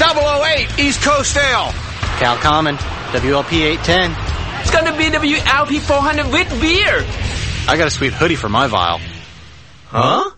[0.00, 1.70] 008, East Coast Ale.
[2.18, 4.31] Cal Common, WLP 810.
[4.72, 7.04] It's gonna be WLP 400 with beer.
[7.68, 9.02] I got a sweet hoodie for my vial.
[9.88, 10.30] Huh?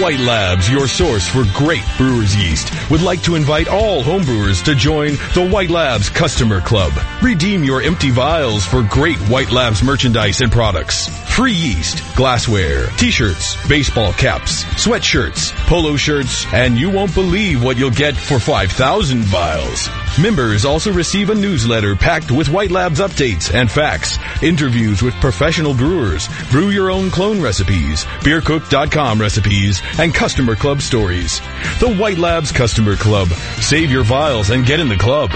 [0.00, 4.74] White Labs, your source for great brewer's yeast, would like to invite all homebrewers to
[4.74, 6.92] join the White Labs Customer Club.
[7.22, 11.08] Redeem your empty vials for great White Labs merchandise and products.
[11.34, 17.90] Free yeast, glassware, t-shirts, baseball caps, sweatshirts, polo shirts, and you won't believe what you'll
[17.90, 19.88] get for 5,000 vials.
[20.18, 25.74] Members also receive a newsletter packed with White Labs updates and facts, interviews with professional
[25.74, 31.40] brewers, brew your own clone recipes, beercook.com recipes, and customer club stories.
[31.80, 33.28] The White Labs Customer Club.
[33.60, 35.30] Save your vials and get in the club.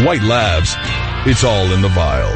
[0.00, 0.74] White Labs.
[1.28, 2.32] It's all in the vial.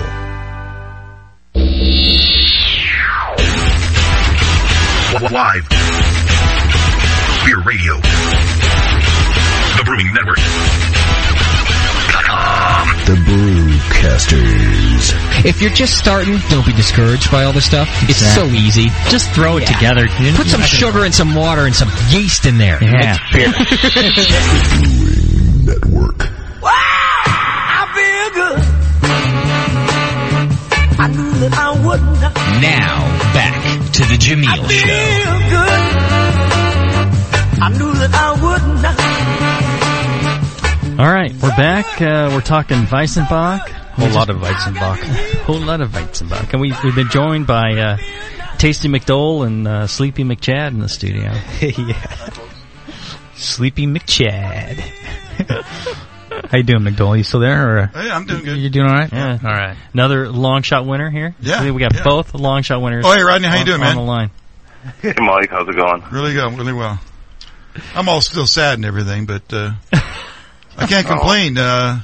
[5.32, 5.68] Live.
[7.44, 7.96] Beer Radio.
[9.76, 10.36] The Brewing Network.
[13.06, 13.16] The
[13.76, 15.44] Brewcasters.
[15.44, 17.88] If you're just starting, don't be discouraged by all this stuff.
[18.08, 18.88] It's so easy.
[19.08, 20.06] Just throw it together.
[20.34, 22.82] Put some sugar and some water and some yeast in there.
[22.82, 23.16] Yeah.
[25.64, 26.30] Network.
[26.62, 28.58] I feel good.
[30.98, 34.86] I knew that I would not Now, back to the Jamil Show.
[34.86, 35.82] feel good.
[37.62, 39.45] I knew that I would not.
[40.98, 42.00] All right, we're back.
[42.00, 43.68] Uh, we're talking Weizenbock.
[43.68, 44.96] whole lot of Weizenbock.
[45.44, 47.96] whole lot of Weizenbock, and we, we've been joined by uh,
[48.56, 51.32] Tasty McDole and uh, Sleepy McChad in the studio.
[51.60, 52.30] yeah.
[53.34, 54.80] Sleepy McChad.
[56.50, 57.18] How you doing, McDole?
[57.18, 57.78] You still there?
[57.78, 58.56] Or Hey, I'm doing good.
[58.56, 59.12] You doing all right?
[59.12, 59.38] Yeah.
[59.44, 59.76] All right.
[59.92, 61.34] Another Longshot winner here.
[61.40, 62.04] Yeah, we, we got yeah.
[62.04, 63.04] both Longshot winners.
[63.06, 63.96] Oh, hey, Rodney, how you on- doing, on man?
[63.96, 64.30] the line.
[65.02, 66.02] Hey, Mike, how's it going?
[66.10, 66.98] Really good, really well.
[67.94, 69.72] I'm all still sad and everything, but uh,
[70.78, 71.56] I can't complain.
[71.58, 72.00] Uh,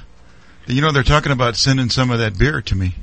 [0.66, 2.94] you know, they're talking about sending some of that beer to me.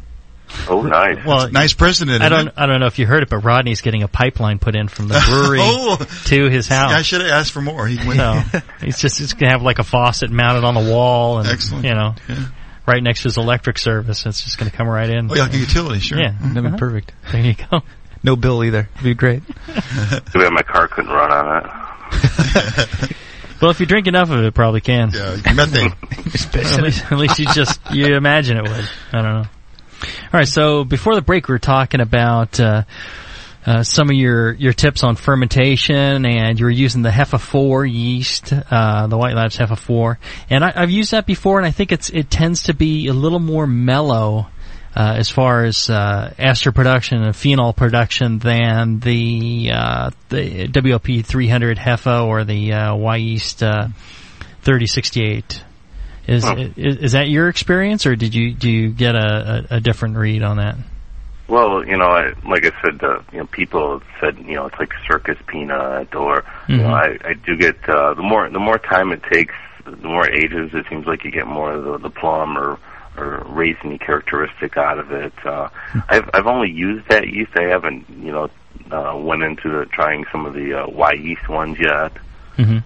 [0.68, 1.24] Oh, nice.
[1.24, 2.24] Well, Nice precedent.
[2.24, 2.54] I don't it?
[2.58, 5.08] I don't know if you heard it, but Rodney's getting a pipeline put in from
[5.08, 5.98] the brewery Oh.
[6.26, 6.92] to his house.
[6.92, 7.86] I should have asked for more.
[7.86, 8.20] He went.
[8.20, 11.86] So he's just he's gonna have like a faucet mounted on the wall, and Excellent.
[11.86, 12.48] you know, Yeah.
[12.88, 14.26] right next to his electric service.
[14.26, 15.30] It's just gonna come right in.
[15.30, 16.20] Oh, yeah, like a utility, sure.
[16.20, 16.78] Yeah, That'd be Uh-huh.
[16.78, 17.12] perfect.
[17.32, 17.82] There you go.
[18.24, 18.90] No bill either.
[18.96, 19.44] It'd be great.
[19.68, 23.16] Too bad my car couldn't run on it.
[23.62, 25.12] Well, if you drink enough of it, it probably can.
[25.12, 25.92] Yeah, methane.
[26.12, 28.90] at, least, at least you just you imagine it would.
[29.12, 29.50] I don't know.
[30.02, 32.84] All right, so before the break, we were talking about uh,
[33.66, 37.86] uh, some of your your tips on fermentation, and you were using the Hefa Four
[37.86, 40.20] yeast, uh, the White Labs Hefa Four,
[40.50, 43.14] and I, I've used that before, and I think it's it tends to be a
[43.14, 44.48] little more mellow.
[44.96, 51.24] Uh, as far as uh, ester production and phenol production than the uh, the WLP
[51.24, 53.88] 300 Hefa or the uh, Wyeast uh,
[54.64, 55.64] 3068.
[56.28, 56.56] Is, Huh.
[56.76, 60.18] is is that your experience, or did you do you get a, a, a different
[60.18, 60.76] read on that?
[61.48, 64.78] Well, you know, I, like I said, uh, you know, people said, you know, it's
[64.78, 67.24] like circus peanut, or you know, Mhm.
[67.26, 70.72] I, I do get uh, the more the more time it takes, the more ages,
[70.74, 72.78] it seems like you get more of the, the plum or
[73.20, 75.34] or any characteristic out of it.
[75.46, 75.70] Uh,
[76.08, 77.52] I've I've only used that yeast.
[77.56, 78.50] I haven't, you know,
[78.92, 82.14] uh, went into the, trying some of the uh, Wyeast ones yet.
[82.58, 82.80] Mm-hmm.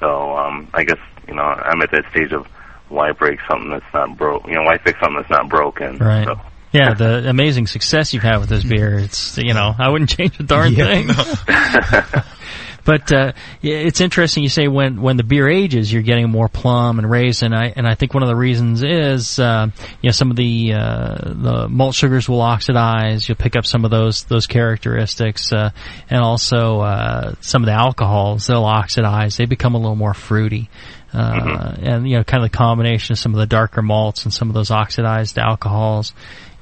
[0.00, 2.46] So um, I guess you know I'm at that stage of
[2.88, 4.46] why break something that's not broke.
[4.46, 5.98] You know, why fix something that's not broken.
[5.98, 6.26] Right.
[6.26, 6.40] So.
[6.70, 8.98] Yeah, the amazing success you've had with this beer.
[8.98, 11.08] It's you know I wouldn't change a darn Yeah, thing.
[12.88, 14.42] But uh, it's interesting.
[14.42, 17.52] You say when when the beer ages, you're getting more plum and raisin.
[17.52, 19.66] I and I think one of the reasons is uh,
[20.00, 23.28] you know some of the uh, the malt sugars will oxidize.
[23.28, 25.68] You'll pick up some of those those characteristics, uh,
[26.08, 29.36] and also uh, some of the alcohols they'll oxidize.
[29.36, 30.70] They become a little more fruity.
[31.12, 34.32] Uh, and you know, kind of the combination of some of the darker malts and
[34.32, 36.14] some of those oxidized alcohols,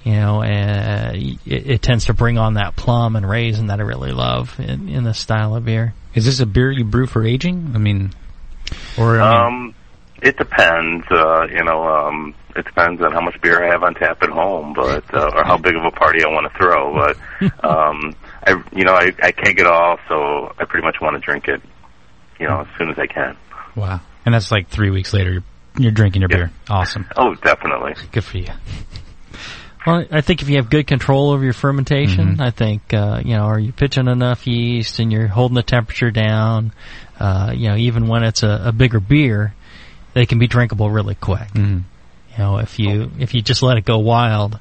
[0.03, 3.85] you know, uh, it, it tends to bring on that plum and raisin that I
[3.85, 5.95] really love in, in this style of beer.
[6.17, 7.73] Is this a beer you brew for aging?
[7.75, 8.11] I mean,
[8.99, 9.75] or I mean, Um,
[10.23, 11.05] it depends.
[11.11, 14.31] Uh, you know, um, it depends on how much beer I have on tap at
[14.31, 16.95] home, but uh, or how big of a party I want to throw.
[16.95, 21.15] But um, I, you know, I, I keg it all, so I pretty much want
[21.15, 21.61] to drink it,
[22.41, 23.37] you know, as soon as I can.
[23.77, 24.01] wow.
[24.25, 25.31] And that's like three weeks later.
[25.33, 25.43] You're,
[25.79, 26.51] you're drinking your beer.
[26.69, 27.07] Awesome.
[27.17, 27.93] Oh, definitely.
[28.11, 28.49] Good for you.
[29.87, 33.35] Well, I think if you have good control over your fermentation, I think uh, you
[33.35, 36.73] know, are you pitching enough yeast and you're holding the temperature down,
[37.21, 39.55] uh, you know, even when it's a, a bigger beer,
[40.15, 41.49] they can be drinkable really quick.
[41.53, 41.83] Mm.
[42.33, 44.59] You know, if you if you just let it go wild,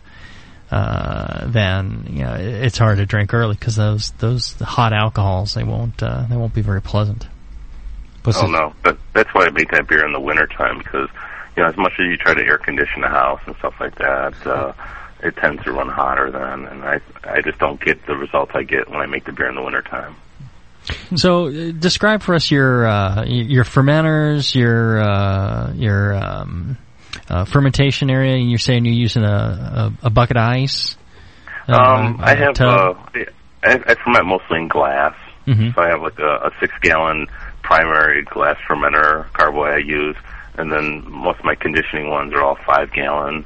[0.71, 5.53] uh, then you know it- it's hard to drink early because those those hot alcohols
[5.55, 7.27] they won't uh, they won't be very pleasant.
[8.23, 10.77] What's oh the- no, but that's why I make that beer in the winter time
[10.77, 11.09] because
[11.57, 13.95] you know as much as you try to air condition the house and stuff like
[13.95, 14.73] that, uh,
[15.21, 18.63] it tends to run hotter then, and I I just don't get the results I
[18.63, 20.15] get when I make the beer in the wintertime.
[21.15, 26.78] So, uh, describe for us your uh, your fermenters, your uh, your um,
[27.30, 28.36] uh, fermentation area.
[28.36, 30.95] And you're saying you're using a, a, a bucket of ice.
[31.67, 32.93] Uh, Um, I have uh,
[33.63, 35.15] I, I ferment mostly in glass,
[35.47, 35.73] Mhm.
[35.73, 37.25] so I have like a, a six gallon
[37.63, 40.15] primary glass fermenter carboy I use.
[40.58, 43.43] and then most of my conditioning ones are all five gallon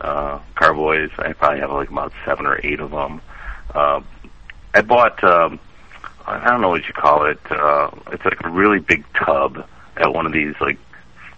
[0.00, 1.10] uh, carboys.
[1.18, 3.20] I probably have like about seven or eight of them.
[3.74, 4.00] Uh,
[4.74, 5.58] I bought um,
[6.26, 7.38] I don't know what you call it.
[7.50, 10.78] Uh, it's like a really big tub at one of these like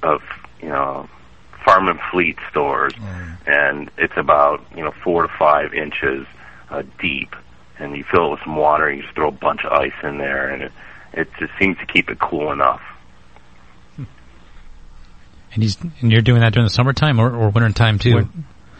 [0.02, 0.22] of
[0.62, 1.08] you know
[1.64, 2.92] farm and fleet stores,
[3.46, 6.26] and it's about you know four to five inches
[6.70, 7.34] uh, deep,
[7.78, 8.86] and you fill it with some water.
[8.88, 10.72] and You just throw a bunch of ice in there, and it
[11.12, 12.82] it just seems to keep it cool enough.
[15.54, 18.28] And he's and you're doing that during the summertime or, or winter time too.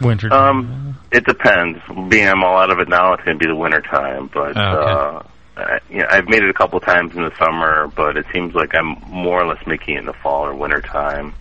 [0.01, 0.33] Winter.
[0.33, 1.79] Um, it depends.
[2.11, 4.29] Being I'm all out of it now, it's going to be the winter time.
[4.33, 5.23] But Oh, uh,
[5.57, 8.55] I, you know, I've made it a couple times in the summer, but it seems
[8.55, 11.35] like I'm more or less making it in the fall or winter time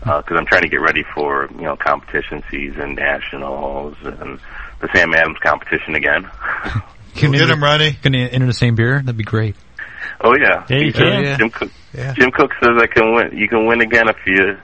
[0.00, 4.40] because I'm trying to get ready for you know competition season, nationals, and
[4.80, 6.30] the Sam Adams competition again.
[7.14, 7.96] Can you Get him, Ronnie.
[8.02, 9.00] Going to enter the same beer?
[9.02, 9.56] That'd be great.
[10.20, 11.24] Oh yeah, Yeah, you He can.
[11.24, 11.70] says- Jim Koch.
[11.92, 12.14] Yeah.
[12.14, 13.36] Jim Koch says I can win.
[13.36, 14.56] You can win again if you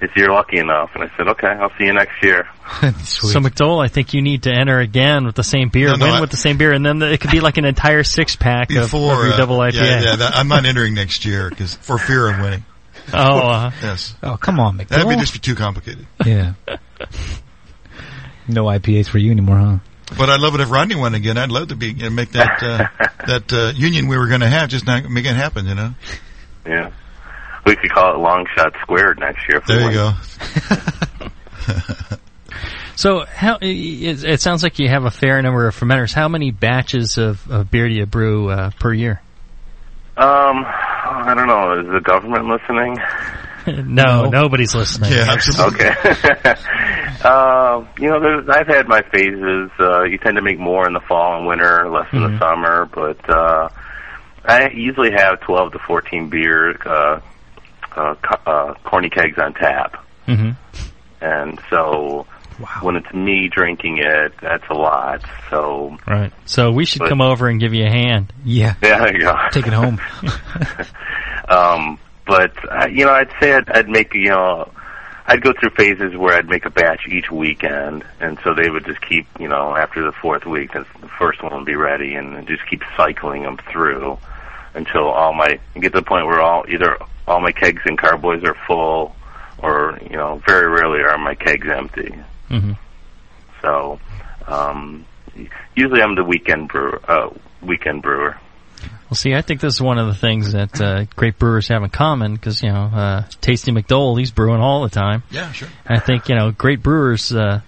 [0.00, 0.90] if you're lucky enough.
[0.94, 2.48] And I said, okay, I'll see you next year.
[3.04, 3.32] Sweet.
[3.32, 6.04] So McDole, I think you need to enter again with the same beer, No, no,
[6.06, 8.02] win I- with the same beer, and then the, it could be like an entire
[8.04, 9.74] six pack of, of your uh, double IPA.
[9.74, 10.16] Yeah, yeah.
[10.16, 12.64] That, I'm not entering next year because for fear of winning.
[13.12, 14.88] Oh, uh, Yes, oh, come on, McDole.
[14.88, 16.06] that'd be just too complicated.
[16.26, 16.54] yeah.
[18.48, 19.78] no IPAs for you anymore, huh?
[20.16, 21.36] But I'd love it if Rodney won again.
[21.36, 22.86] I'd love to be uh, make that uh,
[23.26, 25.66] that uh, union we were going to have just not make it happen.
[25.66, 25.94] You know.
[26.64, 26.90] Yeah.
[27.66, 29.58] We could call it Longshot squared next year.
[29.58, 29.94] If we There you win.
[29.94, 30.12] go.
[32.96, 36.14] so how it, it sounds like you have a fair number of fermenters.
[36.14, 39.20] How many batches of, of beer do you brew uh, per year?
[40.16, 41.80] Um, I don't know.
[41.80, 42.96] Is the government listening?
[43.92, 45.12] no, nobody's listening.
[45.12, 45.86] Yeah, absolutely.
[45.86, 46.54] Okay.
[47.24, 49.70] uh, you know, there's, I've had my phases.
[49.78, 52.86] Uh, you tend to make more in the fall and winter, less in the summer.
[52.86, 53.68] But uh,
[54.44, 57.20] I usually have 12 to 14 beer uh,
[57.96, 58.14] uh,
[58.46, 60.50] uh, corny kegs on tap, hmm
[61.20, 62.26] and so
[62.80, 65.22] when it's me drinking it, that's a lot.
[65.50, 66.32] So Right.
[66.46, 68.32] So we should But- come over and give you a hand.
[68.44, 68.74] Yeah.
[68.82, 69.34] yeah, there you go.
[69.50, 70.00] Take it home.
[71.48, 74.72] Um, but uh, you know, I'd say I'd, I'd make you know,
[75.26, 78.84] I'd go through phases where I'd make a batch each weekend, and so they would
[78.84, 82.14] just keep you know after the fourth week, the the first one would be ready,
[82.14, 84.18] and just keep cycling them through
[84.76, 88.44] until all my get to the point where all either all my kegs and carboys
[88.44, 89.16] are full,
[89.58, 92.14] or you know, very rarely are my kegs empty.
[92.48, 92.72] hmm
[93.62, 93.98] So.
[94.46, 95.04] Um,
[95.74, 97.00] Usually, I'm the weekend brewer.
[97.06, 97.30] Uh,
[97.62, 98.38] weekend brewer.
[99.10, 101.82] Well, see, I think this is one of the things that uh, great brewers have
[101.82, 105.22] in common because you know, uh, Tasty McDole, he's brewing all the time.
[105.30, 105.68] Yeah, sure.
[105.84, 107.60] And I think you know, great brewers, uh,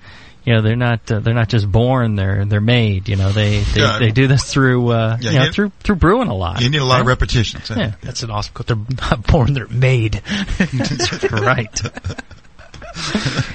[0.49, 3.07] you know, they're not uh, they're not just born; they're they're made.
[3.11, 3.99] You know, they they, Yeah.
[3.99, 6.63] they do this through uh, Yeah, you know you- through through brewing a lot.
[6.63, 7.13] You need a lot of right?
[7.13, 7.69] repetitions.
[7.69, 8.67] Yeah, That's an awesome quote.
[8.67, 10.23] They're not born, they're made.
[11.31, 11.81] right.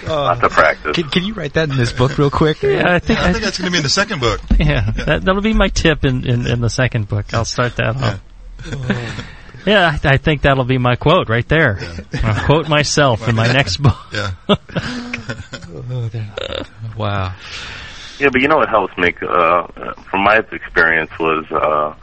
[0.08, 0.96] Lots of practice.
[0.96, 2.62] Can, can you write that in this book real quick?
[2.62, 4.40] Yeah, I think I think that's going to be in the second book.
[4.60, 7.34] yeah, that, that'll be my tip in, in, in the second book.
[7.34, 8.22] I'll start that off.
[9.66, 11.80] Yeah, I, I think that'll be my quote right there.
[12.24, 13.98] I'll quote myself in my next book.
[14.14, 14.32] Yeah.
[16.98, 17.34] Wow.
[18.20, 21.96] Yeah, but you know what helps make, uh, uh, from my experience was, uh,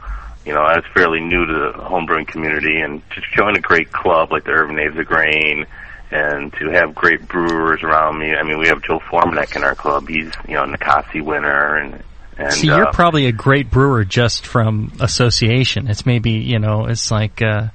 [0.45, 3.91] you know, I was fairly new to the homebrewing community and to join a great
[3.91, 5.65] club like the Urban Knaves of Grain
[6.11, 8.33] and to have great brewers around me.
[8.35, 10.09] I mean, we have Joe Formanek in our club.
[10.09, 12.03] He's, you know, a Ninkasi winner and,
[12.37, 15.87] and, See, you're uh, probably a great brewer just from association.
[15.87, 17.67] It's maybe you know, it's like uh,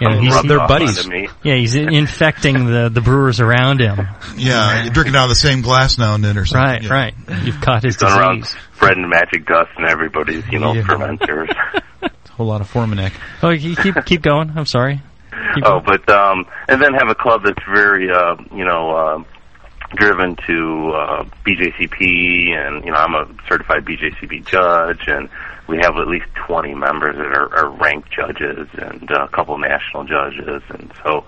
[0.00, 1.06] you know, he's rubbed they're buddies.
[1.08, 1.28] me.
[1.42, 4.06] yeah, he's infecting the the brewers around him.
[4.36, 6.88] Yeah, you're drinking out of the same glass now and then or something.
[6.88, 7.32] Right, yeah.
[7.34, 7.44] right.
[7.44, 8.56] You've caught his Gone around disease.
[8.76, 10.82] spreading magic dust and everybody's, you know, Yeah.
[10.82, 11.52] fermenters.
[12.02, 13.12] A whole lot of Formanek.
[13.42, 14.52] Oh, you keep keep going.
[14.54, 15.02] I'm sorry.
[15.56, 15.84] Keep Oh, going.
[15.84, 19.24] but um, and then have a club that's very, uh, you know, uh,
[19.94, 25.28] driven to uh, BJCP, and you know, I'm a certified BJCP judge, and
[25.66, 29.56] we have at least 20 members that are, are ranked judges, and uh, a couple
[29.58, 31.24] national judges, and so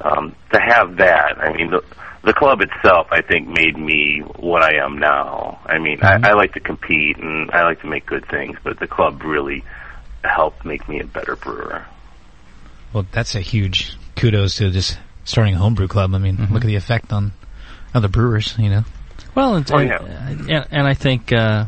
[0.00, 1.82] um, to have that, I mean, the,
[2.24, 5.60] the club itself, I think, made me what I am now.
[5.66, 8.78] I mean, I, I like to compete and I like to make good things, but
[8.78, 9.64] the club really
[10.22, 11.84] helped make me a better brewer.
[12.92, 16.14] Well, that's a huge kudos to just starting a homebrew club.
[16.14, 17.32] I mean, look at the effect on
[17.94, 18.84] other brewers, you know.
[19.34, 20.02] Well, and, Oh, yeah.
[20.02, 21.66] and, and I think uh,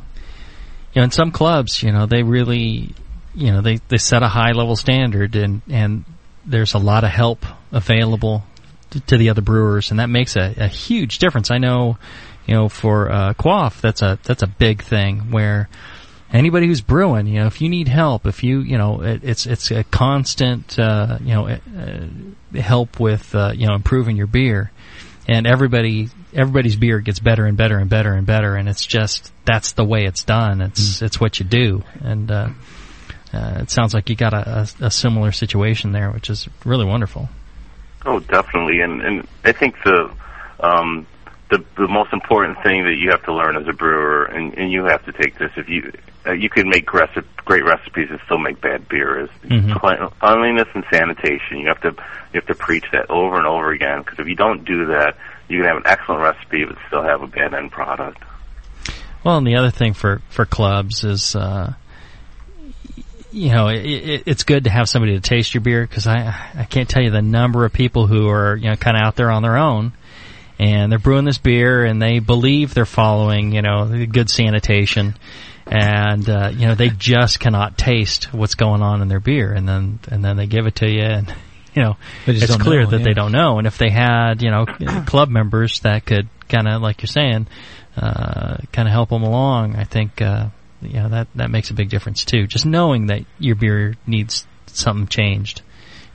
[0.93, 2.95] you know, in some clubs, you know, they really,
[3.35, 6.05] you know, they they set a high level standard, and and
[6.45, 8.45] there's a lot of help available
[8.91, 11.51] to, to the other brewers, and that makes a, a huge difference.
[11.51, 11.99] I know,
[12.47, 15.69] you know, for uh, Quaff, that's a that's a big thing where.
[16.33, 19.47] anybody who's brewing, you know, if you need help, if you, you know, it, it's
[19.47, 24.71] it's a constant, uh, you know, uh, help with, uh, you know, improving your beer,
[25.29, 29.33] and everybody everybody's beer gets better and better and better and better, and it's just
[29.45, 30.61] that's the way it's done.
[30.61, 32.49] It's it's what you do, and uh,
[33.33, 36.85] uh, it sounds like you got a, a, a similar situation there, which is really
[36.85, 37.29] wonderful.
[38.05, 40.11] Oh, definitely, and and I think the
[40.61, 41.07] um,
[41.51, 44.73] the the most important thing that you have to learn as a brewer, and, and
[44.73, 45.93] you have to take this if you
[46.27, 49.75] uh, you can make reci- great recipes and still make bad beer is Mhm.
[50.21, 51.59] cleanliness and sanitation.
[51.59, 51.89] You have to
[52.33, 55.17] you have to preach that over and over again because if you don't do that,
[55.49, 58.23] you can have an excellent recipe but still have a bad end product.
[59.25, 61.75] Well, and the other thing for for clubs is, uh,
[63.33, 66.35] you know, it, it, it's good to have somebody to taste your beer because I
[66.57, 69.17] I can't tell you the number of people who are you know kind of out
[69.17, 69.93] there on their own.
[70.61, 75.17] And they're brewing this beer, and they believe they're following, you know, good sanitation,
[75.67, 79.67] and uh, you know they just cannot taste what's going on in their beer, and
[79.67, 81.35] then and then they give it to you, and
[81.75, 81.97] you know
[82.27, 83.05] it's clear know, that yeah.
[83.05, 83.57] they don't know.
[83.57, 84.67] And if they had, you know,
[85.07, 87.47] club members that could kind of, like you're saying,
[87.97, 90.49] uh, kind of help them along, I think, uh,
[90.83, 92.47] you know, that that makes a big difference too.
[92.47, 95.63] Just knowing that your beer needs something changed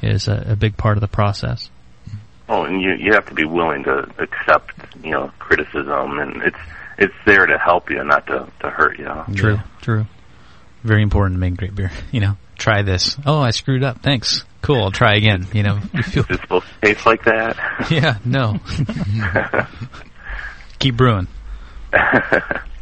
[0.01, 1.69] is a, a big part of the process.
[2.47, 4.73] Oh, and you you have to be willing to accept
[5.03, 6.57] you know criticism, and it's
[6.97, 9.11] it's there to help you, not to to hurt you.
[9.35, 10.05] True, true.
[10.83, 11.91] Very important to make great beer.
[12.11, 13.17] You know, try this.
[13.25, 14.03] Oh, I screwed up.
[14.03, 14.45] Thanks.
[14.61, 14.83] Cool.
[14.83, 15.47] I'll try again.
[15.53, 16.25] You know, you feel.
[16.29, 17.57] Is supposed to taste like that?
[17.91, 18.17] yeah.
[18.23, 18.59] No.
[20.79, 21.27] Keep brewing.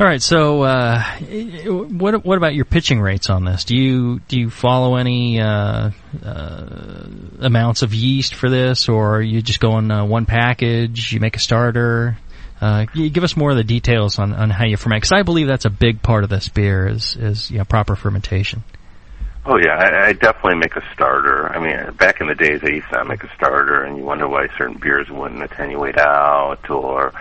[0.00, 3.64] All right, so uh, what what about your pitching rates on this?
[3.64, 5.90] Do you do you follow any uh,
[6.24, 7.06] uh,
[7.40, 11.12] amounts of yeast for this, or are you just going uh, one package?
[11.12, 12.16] You make a starter.
[12.60, 15.48] Uh, give us more of the details on, on how you ferment, because I believe
[15.48, 18.62] that's a big part of this beer is is you know, proper fermentation.
[19.44, 21.48] Oh yeah, I, I definitely make a starter.
[21.48, 24.28] I mean, back in the days, I used to make a starter, and you wonder
[24.28, 27.12] why certain beers wouldn't attenuate out, or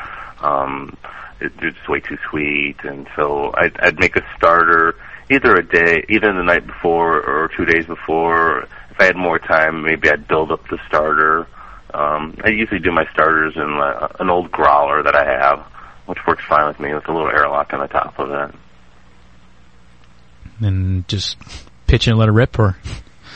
[0.41, 0.95] um,
[1.39, 2.77] it, they're just way too sweet.
[2.83, 4.95] And so I'd, I'd make a starter
[5.29, 8.67] either a day, either the night before or two days before.
[8.91, 11.47] If I had more time, maybe I'd build up the starter.
[11.93, 15.59] Um, I usually do my starters in uh, an old growler that I have,
[16.05, 18.55] which works fine with me with a little airlock on the top of it.
[20.59, 21.37] And just
[21.85, 22.75] pitch and let it rip, or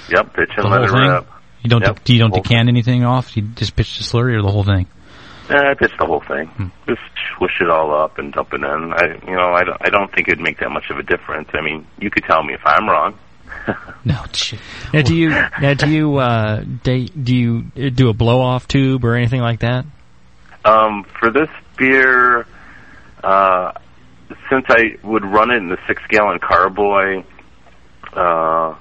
[0.10, 1.00] Yep, pitch and let it thing.
[1.00, 1.28] rip.
[1.62, 1.82] You don't.
[1.82, 3.38] Yep, do you don't whole decant anything off?
[3.38, 4.88] You just pitch the slurry or the whole thing?
[5.58, 6.48] I pitched the whole thing.
[6.48, 6.68] Hmm.
[6.88, 7.02] Just
[7.38, 8.94] swish it all up and dump it in.
[8.94, 11.50] I, you know, I don't, I don't think it'd make that much of a difference.
[11.54, 13.18] I mean, you could tell me if I'm wrong.
[14.04, 14.60] No, shit.
[14.92, 19.06] Now, do you now do you uh, do, do you do a blow off tube
[19.06, 19.86] or anything like that?
[20.66, 22.48] Um, for this beer,
[23.24, 23.74] uh,
[24.50, 27.24] since I would run it in the six gallon carboy,
[28.14, 28.76] uh,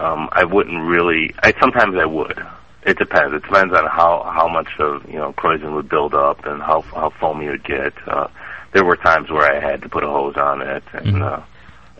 [0.00, 1.32] um, I wouldn't really.
[1.42, 2.44] I sometimes I would.
[2.84, 3.34] It depends.
[3.34, 6.80] It depends on how how much of you know Kreuzen would build up and how
[6.82, 7.92] how foamy it would get.
[8.08, 8.28] Uh,
[8.72, 11.40] there were times where I had to put a hose on it and uh,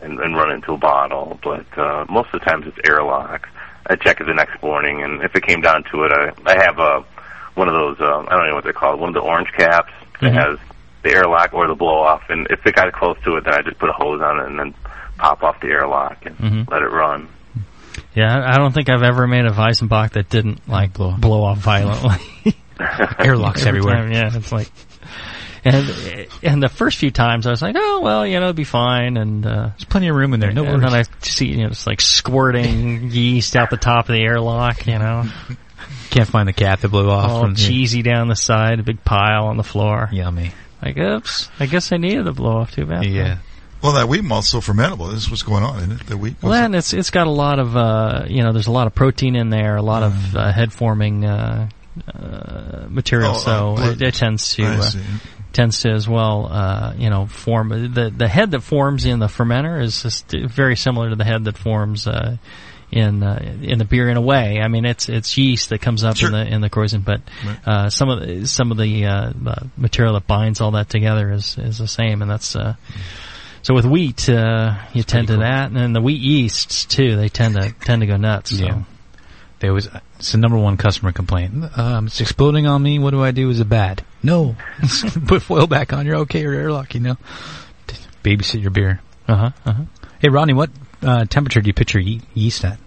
[0.01, 3.47] and, and run it into a bottle, but uh, most of the times it's airlock.
[3.87, 6.63] I check it the next morning, and if it came down to it, I I
[6.63, 7.03] have a
[7.53, 9.91] one of those um, I don't know what they're called, one of the orange caps
[10.21, 10.49] that Mhm.
[10.49, 10.59] has
[11.03, 13.61] the airlock or the blow off, and if it got close to it, then I
[13.61, 14.73] just put a hose on it and then
[15.17, 16.71] pop off the airlock and Mhm.
[16.71, 17.27] let it run.
[18.13, 21.59] Yeah, I don't think I've ever made a Weizenbock that didn't like blow, blow off
[21.59, 22.55] violently.
[23.19, 23.95] Airlocks Every everywhere.
[24.03, 24.69] time, yeah, it's like,
[25.63, 28.63] and and the first few times I was like, oh well, you know, it'll be
[28.63, 30.51] fine, and uh, There's plenty of room in there.
[30.51, 31.07] No and then worries.
[31.09, 34.97] I see you know, it's like squirting yeast out the top of the airlock, you
[34.99, 35.23] know,
[36.09, 37.29] Can't find the cap that blew off.
[37.29, 40.09] all from- cheesy down the side, a big pile on the floor.
[40.11, 40.51] Yummy.
[40.81, 43.05] Like, oops, I guess I needed a blow off too bad.
[43.05, 43.37] Yeah.
[43.81, 45.11] Well, that wheat malt's so fermentable.
[45.11, 46.07] This is what's going on, isn't it?
[46.07, 46.35] The wheat.
[46.41, 48.93] Well, and it's it's got a lot of uh, you know, there's a lot of
[48.95, 51.69] protein in there, a lot of uh, head forming uh,
[52.13, 54.91] uh, material, Oh, so uh, it, it tends to uh,
[55.51, 59.27] tends to as well, uh, you know, form the the head that forms in the
[59.27, 62.07] fermenter is just very similar to the head that forms.
[62.07, 62.37] Uh,
[62.93, 66.03] in uh, in the beer, in a way, I mean, it's it's yeast that comes
[66.03, 66.27] up Sure.
[66.27, 67.21] in the in the Kreuzen, but
[67.65, 71.31] uh, some of the, some of the, uh, the material that binds all that together
[71.31, 72.75] is is the same, and that's uh,
[73.61, 77.15] so with wheat, uh, you tend to that, and then the wheat yeasts too.
[77.15, 78.57] They tend to tend to go nuts.
[78.57, 78.65] So.
[78.65, 78.83] Yeah.
[79.59, 79.87] They always,
[80.17, 81.77] it's the number one customer complaint.
[81.77, 82.97] Um, it's exploding on me.
[82.97, 83.47] What do I do?
[83.51, 84.03] Is it bad?
[84.23, 84.55] No.
[85.27, 86.07] Put foil back on.
[86.07, 86.43] You're okay.
[86.45, 87.17] Or airlock, you know.
[88.23, 89.01] Babysit your beer.
[89.27, 89.49] Uh huh.
[89.65, 89.83] Uh huh.
[90.19, 90.71] Hey, Ronnie, what
[91.03, 92.79] uh, temperature do you pitch your ye- yeast at?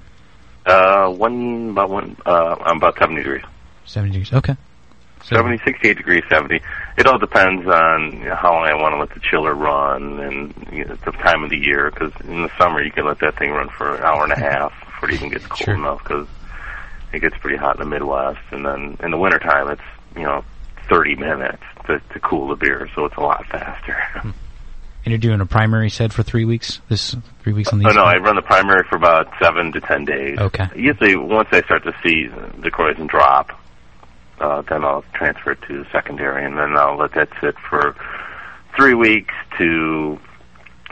[0.66, 2.16] Uh, one about one.
[2.27, 3.45] Uh, I'm about seventy degrees.
[3.87, 4.33] 70 degrees.
[4.33, 4.57] Okay.
[5.25, 6.61] 70, 68 degrees, 70.
[6.97, 10.21] It all depends on you know, how long I want to let the chiller run
[10.21, 11.91] and you know, the time of the year.
[11.91, 14.37] Because in the summer, you can let that thing run for an hour and a
[14.37, 14.45] mm-hmm.
[14.45, 15.75] half before it even gets cold Sure.
[15.75, 15.99] enough.
[16.05, 16.29] Because
[17.13, 19.83] it gets pretty hot in the Midwest, and then in the wintertime, it's
[20.17, 20.45] you know
[20.89, 23.97] 30 minutes to, to cool the beer, so it's a lot faster.
[24.25, 24.31] Hmm.
[25.05, 26.81] And you're doing a primary set for three weeks.
[26.89, 29.81] This three weeks on the Oh no, I run the primary for about seven to
[29.81, 30.39] ten days.
[30.39, 30.65] Okay.
[30.75, 33.51] Usually, once I start to see the Kreuzen drop,
[34.41, 37.95] uh, then I'll transfer it to secondary, and then I'll let that sit for
[38.76, 40.18] three weeks to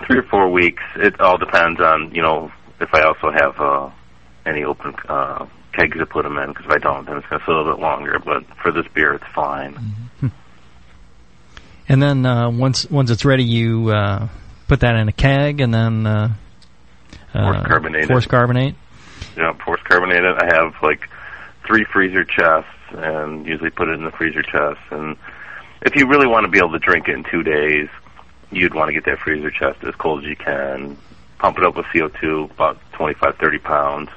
[0.07, 0.83] three or four weeks.
[0.97, 3.91] It all depends on you know if I also have uh,
[4.47, 6.49] any open uh, kegs to put them in.
[6.49, 8.19] Because if I don't, then it's going to sit a little bit longer.
[8.19, 9.77] But for this beer, it's fine.
[11.89, 14.29] And then uh, once once it's ready, you uh,
[14.69, 16.35] put that in a keg, and then uh,
[17.33, 18.09] Force uh, carbonate it.
[18.09, 18.75] Force carbonate.
[19.37, 20.37] Yeah, force carbonate it.
[20.39, 21.09] I have like
[21.67, 24.81] three freezer chests and usually put it in the freezer chest.
[24.91, 25.17] And
[25.83, 27.89] if you really want to be able to drink it in two days,
[28.51, 30.97] you'd want to get that freezer chest as cold as you can.
[31.39, 34.11] Pump it up with CO2, about 25, 30 pounds.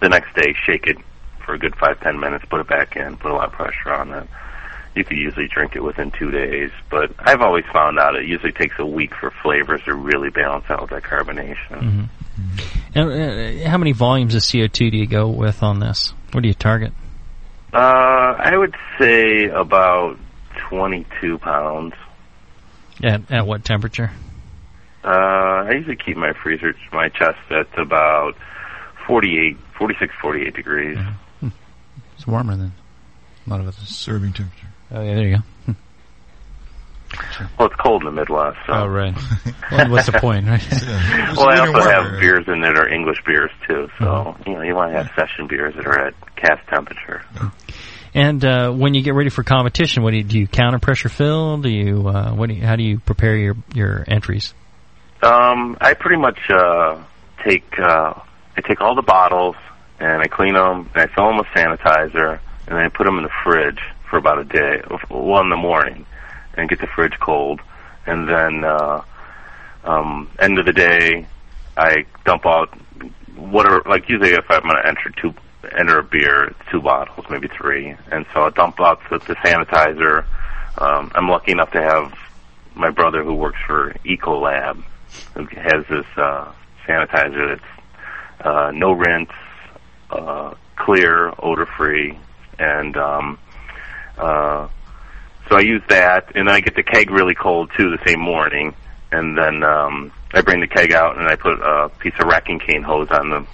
[0.00, 0.98] The next day, shake it
[1.46, 3.92] for a good five, ten minutes, put it back in, put a lot of pressure
[3.92, 4.28] on it.
[4.94, 8.52] You could usually drink it within two days, but I've always found out it usually
[8.52, 12.08] takes a week for flavors to really balance out that carbonation.
[12.94, 16.14] And, uh, how many volumes of CO2 do you go with on this?
[16.32, 16.92] What do you target?
[17.76, 20.16] Uh, I would say about
[20.70, 21.92] 22 pounds.
[23.02, 24.10] At at what temperature?
[25.04, 28.34] Uh, I usually keep my freezer, my chest at about
[29.06, 30.98] 48, 46, 48 degrees.
[32.16, 32.72] It's warmer than
[33.46, 33.76] a lot of us.
[33.76, 34.68] Serving temperature.
[34.90, 35.74] Oh yeah, there you go.
[37.58, 38.58] Well, it's cold in the Midwest.
[38.66, 38.72] So.
[38.72, 39.14] Oh right.
[39.70, 40.66] well, what's the point, right?
[41.36, 43.88] well, I also have beers in that are English beers too.
[43.98, 47.22] So you know, you want to have session beers that are at cask temperature.
[48.14, 50.38] And uh, when you get ready for competition, what do you do?
[50.40, 51.58] You counter pressure fill?
[51.58, 52.48] Do you uh, what?
[52.48, 54.54] Do you, how do you prepare your your entries?
[55.22, 57.02] Um, I pretty much uh,
[57.44, 58.14] take uh,
[58.56, 59.56] I take all the bottles
[60.00, 63.18] and I clean them and I fill them with sanitizer and then I put them
[63.18, 63.80] in the fridge
[64.10, 66.06] for about a day, well in the morning,
[66.56, 67.60] and get the fridge cold.
[68.06, 69.02] And then uh,
[69.84, 71.26] um, end of the day,
[71.76, 72.74] I dump out
[73.36, 73.82] whatever.
[73.86, 75.34] Like usually, if I'm going to enter two
[75.76, 80.24] enter a beer, two bottles, maybe three, and so I dump out the, the sanitizer.
[80.78, 82.14] Um, I'm lucky enough to have
[82.74, 84.84] my brother who works for Ecolab
[85.34, 86.52] who has this uh,
[86.86, 89.30] sanitizer that's uh, no rinse,
[90.10, 92.18] uh, clear, odor free,
[92.58, 93.38] and um,
[94.18, 94.68] uh,
[95.48, 98.20] so I use that, and then I get the keg really cold too the same
[98.20, 98.74] morning,
[99.12, 102.58] and then um, I bring the keg out and I put a piece of racking
[102.58, 103.46] cane hose on the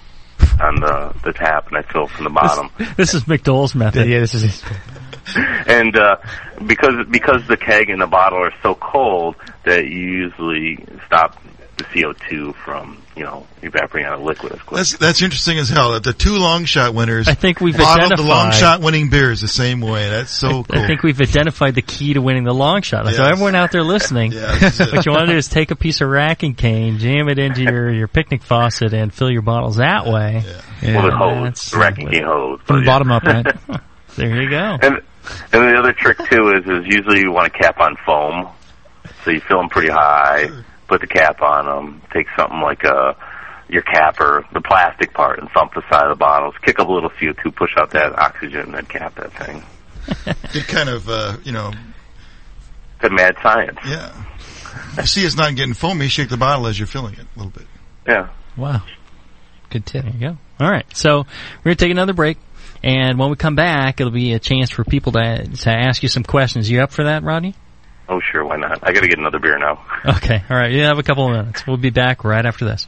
[0.61, 2.69] on the the tap, and I fill from the bottom.
[2.97, 4.07] This is McDole's method.
[4.07, 4.63] yeah, this is.
[5.67, 6.17] and uh,
[6.65, 9.35] because because the keg and the bottle are so cold
[9.65, 11.41] that you usually stop
[11.83, 14.77] the CO2 from you know evaporating out of liquid as quick.
[14.77, 15.91] That's that's interesting as hell.
[15.93, 17.27] That the two Longshot winners.
[17.27, 20.09] I think we've bottled the long identified- shot winning beers the same way.
[20.09, 20.79] That's so cool.
[20.81, 23.11] I think we've identified the key to winning the Longshot.
[23.13, 24.93] So everyone out there listening, Yeah, this is it.
[24.95, 27.61] what you want to do is take a piece of racking cane, jam it into
[27.63, 30.43] your, your picnic faucet, and fill your bottles that way.
[30.81, 30.95] Yeah.
[30.97, 32.59] Well, the hose, the racking cane hose.
[32.65, 33.45] From the bottom up, right?
[34.15, 34.77] There you go.
[34.79, 35.01] And
[35.53, 38.47] and the other trick too is is usually you want to cap on foam,
[39.25, 40.49] so you fill them pretty high,
[40.87, 43.15] put the cap on them, take something like a
[43.69, 43.83] your
[44.19, 47.09] or the plastic part, and thump the side of the bottles, kick up a little
[47.11, 49.63] CO2, push out that oxygen, and then cap that thing.
[50.53, 51.71] Good kind of uh, you know
[52.95, 53.79] It's a mad science.
[53.87, 54.13] yeah.
[54.97, 56.07] You see, it's not getting foamy.
[56.07, 57.67] Shake the bottle as you're filling it a little bit.
[58.07, 58.29] Yeah.
[58.57, 58.83] Wow.
[59.69, 60.03] Good tip.
[60.03, 60.37] There you go.
[60.59, 60.85] All right.
[60.95, 62.37] So we're going to take another break.
[62.83, 66.09] And when we come back, it'll be a chance for people to, to ask you
[66.09, 66.69] some questions.
[66.69, 67.55] You up for that, Rodney?
[68.09, 68.79] Oh sure, why not?
[68.83, 69.85] I got to get another beer now.
[70.05, 70.43] Okay.
[70.49, 70.71] All right.
[70.71, 71.65] You have a couple of minutes.
[71.65, 72.87] We'll be back right after this.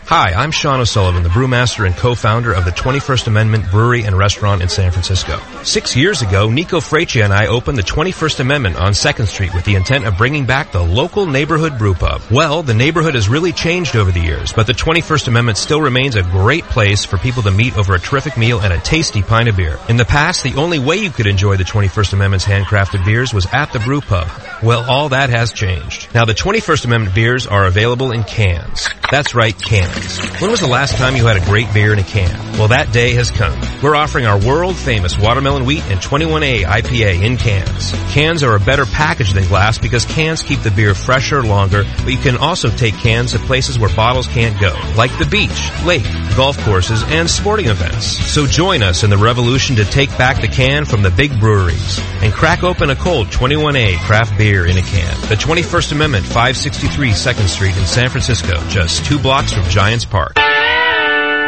[0.06, 4.62] Hi, I'm Sean O'Sullivan, the brewmaster and co-founder of the 21st Amendment Brewery and Restaurant
[4.62, 5.40] in San Francisco.
[5.64, 9.64] Six years ago, Nico Freccia and I opened the 21st Amendment on 2nd Street with
[9.64, 12.22] the intent of bringing back the local neighborhood brew pub.
[12.30, 16.16] Well, the neighborhood has really changed over the years, but the 21st Amendment still remains
[16.16, 19.48] a great place for people to meet over a terrific meal and a tasty pint
[19.48, 19.80] of beer.
[19.88, 23.48] In the past, the only way you could enjoy the 21st Amendment's handcrafted beers was
[23.54, 24.28] at the brew pub.
[24.62, 26.14] Well, all that has changed.
[26.14, 28.90] Now, the 21st Amendment beers are available in cans.
[29.10, 29.93] That's right, cans.
[30.40, 32.58] When was the last time you had a great beer in a can?
[32.58, 33.60] Well, that day has come.
[33.82, 37.92] We're offering our world famous watermelon wheat and 21A IPA in cans.
[38.14, 42.08] Cans are a better package than glass because cans keep the beer fresher longer, but
[42.08, 46.06] you can also take cans to places where bottles can't go, like the beach, lake,
[46.36, 48.06] golf courses, and sporting events.
[48.06, 52.00] So join us in the revolution to take back the can from the big breweries
[52.22, 55.22] and crack open a cold 21A craft beer in a can.
[55.30, 60.63] The 21st Amendment, 563 2nd Street in San Francisco, just two blocks from Giants Park.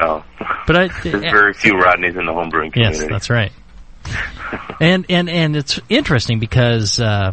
[0.00, 0.24] Oh.
[0.66, 2.98] But I, There's very few Rodneys in the homebrewing community.
[3.00, 3.52] Yes, that's right.
[4.80, 7.32] and and and it's interesting because uh,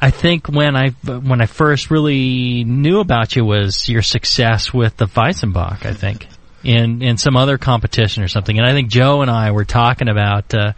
[0.00, 4.96] I think when I when I first really knew about you was your success with
[4.96, 5.86] the Weizenbock.
[5.86, 6.26] I think
[6.62, 8.58] in in some other competition or something.
[8.58, 10.72] And I think Joe and I were talking about uh,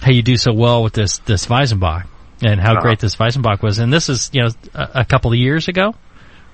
[0.00, 2.06] how you do so well with this this Weizenbock
[2.42, 2.80] and how Uh-huh.
[2.82, 3.78] great this Weizenbock was.
[3.80, 5.94] And this is you know a, a couple of years ago,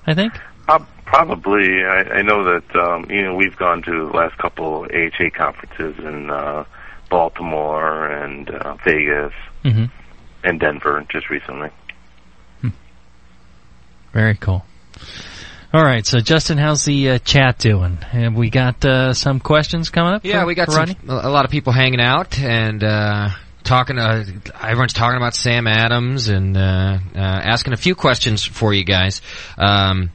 [0.05, 0.33] I think.
[0.67, 0.79] Uh,
[1.15, 1.83] probably.
[1.83, 5.95] I, I know that um, you know we've gone to the last couple AHA conferences
[6.03, 6.65] in uh,
[7.09, 9.85] Baltimore and uh, Vegas Mm-hmm.
[10.43, 11.69] and Denver just recently.
[14.13, 14.63] Very cool.
[15.73, 17.97] All right, so Justin, how's the uh, chat doing?
[17.97, 20.23] Have we got uh, some questions coming up?
[20.23, 23.29] Yeah, for- we got for some, a lot of people hanging out and uh,
[23.63, 23.97] talking.
[23.99, 24.23] Uh,
[24.61, 29.21] everyone's talking about Sam Adams and uh, uh, asking a few questions for you guys.
[29.57, 30.11] Um,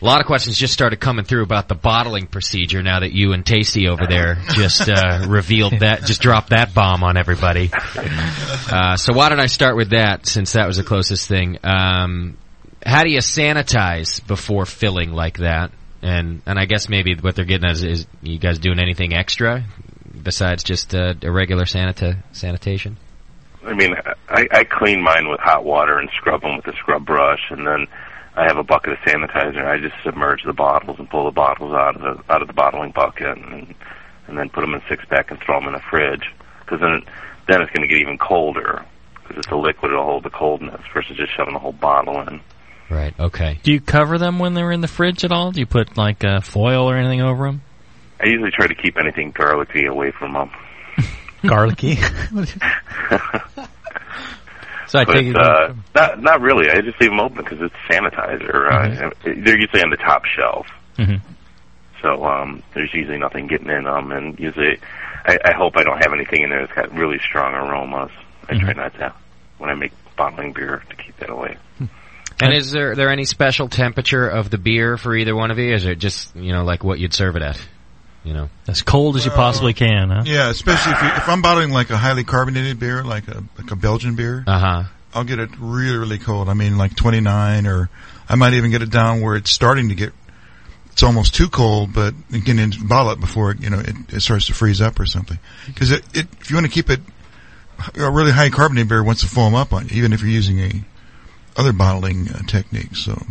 [0.00, 3.32] a lot of questions just started coming through about the bottling procedure now that you
[3.32, 7.70] and Tasty over there just uh, revealed that, just dropped that bomb on everybody.
[7.72, 11.58] Uh, so why don't I start with that since that was the closest thing.
[11.64, 12.36] Um,
[12.84, 15.72] how do you sanitize before filling like that?
[16.02, 19.14] And and I guess maybe what they're getting at is, is you guys doing anything
[19.14, 19.64] extra
[20.22, 22.96] besides just uh, a regular sanita- sanitation?
[23.64, 23.94] I mean,
[24.28, 27.66] I, I clean mine with hot water and scrub them with a scrub brush, and
[27.66, 27.86] then
[28.36, 29.64] I have a bucket of sanitizer.
[29.64, 32.54] I just submerge the bottles and pull the bottles out of the out of the
[32.54, 33.74] bottling bucket, and
[34.28, 36.32] and then put them in six pack and throw them in the fridge.
[36.60, 37.02] Because then
[37.48, 38.84] then it's going to get even colder
[39.14, 42.40] because it's a liquid; it'll hold the coldness versus just shoving the whole bottle in.
[42.90, 43.18] Right.
[43.18, 43.58] Okay.
[43.62, 45.50] Do you cover them when they're in the fridge at all?
[45.50, 47.62] Do you put like uh, foil or anything over them?
[48.20, 50.50] I usually try to keep anything garlicky away from them.
[51.46, 51.98] Garlicky.
[54.86, 55.36] so I but, take it.
[55.36, 56.70] uh, not not really.
[56.70, 58.70] I just leave them open because it's sanitizer.
[58.70, 60.66] Uh, they're usually on the top shelf,
[60.98, 61.20] Mhm.
[62.02, 64.12] so um, there's usually nothing getting in them.
[64.12, 64.78] And usually,
[65.24, 68.10] I, I hope I don't have anything in there that's got really strong aromas.
[68.48, 69.12] I try not to
[69.58, 71.56] when I make bottling beer to keep that away.
[72.40, 75.72] And is there there any special temperature of the beer for either one of you?
[75.74, 77.68] Is it just you know like what you'd serve it at?
[78.26, 80.24] You know, as cold as you possibly can, huh?
[80.26, 83.70] Yeah, especially if, you, if I'm bottling like a highly carbonated beer, like a like
[83.70, 84.42] a Belgian beer.
[84.46, 84.82] Uh huh.
[85.14, 86.48] I'll get it really really cold.
[86.48, 87.88] I mean, like 29, or
[88.28, 90.12] I might even get it down where it's starting to get.
[90.90, 94.20] It's almost too cold, but you can bottle it before it, you know it, it
[94.20, 95.38] starts to freeze up or something.
[95.66, 97.00] Because it, it, if you want to keep it
[97.94, 100.58] a really high carbonated beer wants to foam up on you, even if you're using
[100.58, 100.70] a
[101.56, 103.04] other bottling uh, techniques.
[103.04, 103.24] So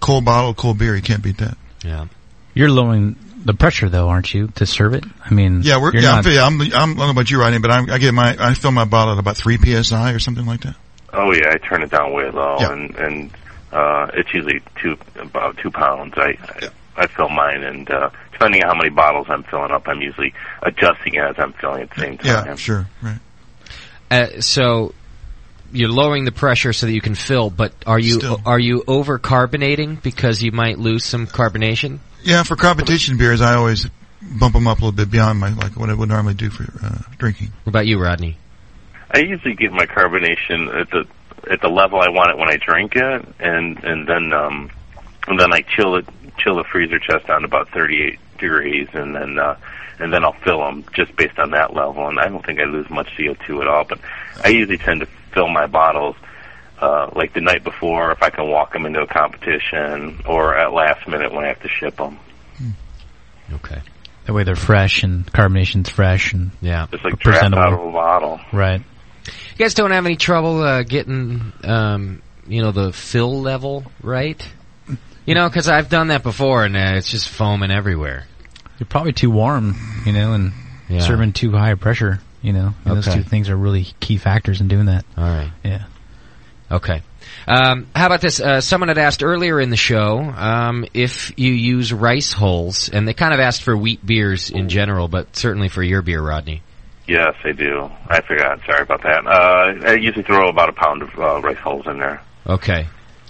[0.00, 1.56] cold bottle, cold beer, you can't beat that.
[1.84, 2.06] Yeah.
[2.54, 5.04] You're lowering the pressure though, aren't you, to serve it?
[5.24, 7.30] I mean, Yeah, we're, you're yeah, not- I'm, yeah, I'm, I'm, I don't know about
[7.30, 10.12] you, Rodney, but I'm, I get my, I fill my bottle at about three psi
[10.12, 10.76] or something like that.
[11.12, 12.72] Oh yeah, I turn it down way low, Yeah.
[12.72, 13.30] and and
[13.72, 16.14] uh, it's usually two about two pounds.
[16.16, 19.86] I I, I fill mine, and uh, depending on how many bottles I'm filling up,
[19.86, 22.46] I'm usually adjusting it as I'm filling at the same time.
[22.46, 23.18] Yeah, sure, right.
[24.10, 24.92] Uh, so
[25.72, 28.40] you're lowering the pressure so that you can fill, but are you Still.
[28.44, 31.98] are you over carbonating because you might lose some carbonation?
[32.24, 33.86] Yeah, for competition beers, I always
[34.22, 36.64] bump them up a little bit beyond my like what I would normally do for
[36.84, 37.48] uh, drinking.
[37.64, 38.38] What about you, Rodney?
[39.10, 41.06] I usually get my carbonation at the
[41.50, 44.70] at the level I want it when I drink it, and and then um
[45.28, 46.06] and then I chill it
[46.38, 49.56] chill the freezer chest down to about 38 degrees, and then uh
[49.98, 52.08] and then I'll fill them just based on that level.
[52.08, 54.00] And I don't think I lose much CO2 at all, but
[54.42, 56.16] I usually tend to fill my bottles
[56.84, 60.72] uh like the night before if I can walk them into a competition, or at
[60.72, 62.18] last minute when I have to ship them.
[63.52, 63.80] Okay.
[64.24, 67.92] that way they're fresh and carbonation's fresh and yeah, Just like draft out of a
[67.92, 68.40] bottle.
[68.52, 68.80] Right.
[69.26, 74.40] You guys don't have any trouble uh, getting, um, you know, the fill level right?
[75.26, 78.26] You know, because I've done that before, and uh, it's just foaming everywhere.
[78.78, 79.74] You're probably too warm,
[80.04, 80.52] you know, and
[80.88, 81.00] Yeah.
[81.00, 82.74] serving too high a pressure, you know.
[82.84, 85.04] And Those two things are really key factors in doing that.
[85.16, 85.50] All right.
[85.64, 85.84] Yeah.
[86.70, 87.02] Okay.
[87.46, 88.40] Um, how about this?
[88.40, 93.06] Uh, someone had asked earlier in the show um, if you use rice hulls, and
[93.06, 96.62] they kind of asked for wheat beers in general, but certainly for your beer, Rodney.
[97.06, 97.90] Yes, I do.
[98.08, 98.60] I forgot.
[98.64, 99.26] Sorry about that.
[99.26, 102.22] Uh, I usually throw about a pound of uh, rice hulls in there.
[102.46, 102.86] Okay.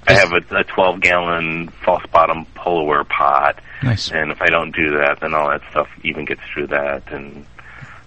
[0.06, 3.60] I have a, a 12 gallon false bottom Polarware pot.
[3.82, 4.10] Nice.
[4.12, 7.46] And if I don't do that, then all that stuff even gets through that and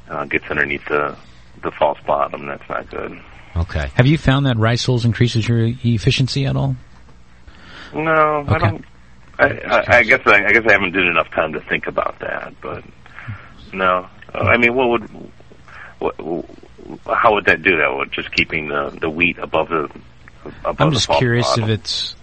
[0.09, 1.17] uh, gets underneath the
[1.63, 2.45] the false bottom.
[2.45, 3.19] That's not good.
[3.57, 3.91] Okay.
[3.95, 6.75] Have you found that rice hulls increases your efficiency at all?
[7.93, 8.85] No, I don't.
[9.39, 12.19] I, I, I guess I, I guess I haven't did enough time to think about
[12.19, 12.53] that.
[12.61, 12.83] But
[13.73, 15.31] no, I mean, what would
[15.99, 16.15] what,
[17.05, 17.95] how would that do that?
[17.95, 19.89] Would just keeping the the wheat above the
[20.65, 21.63] above I'm just false curious bottom.
[21.65, 22.15] if it's.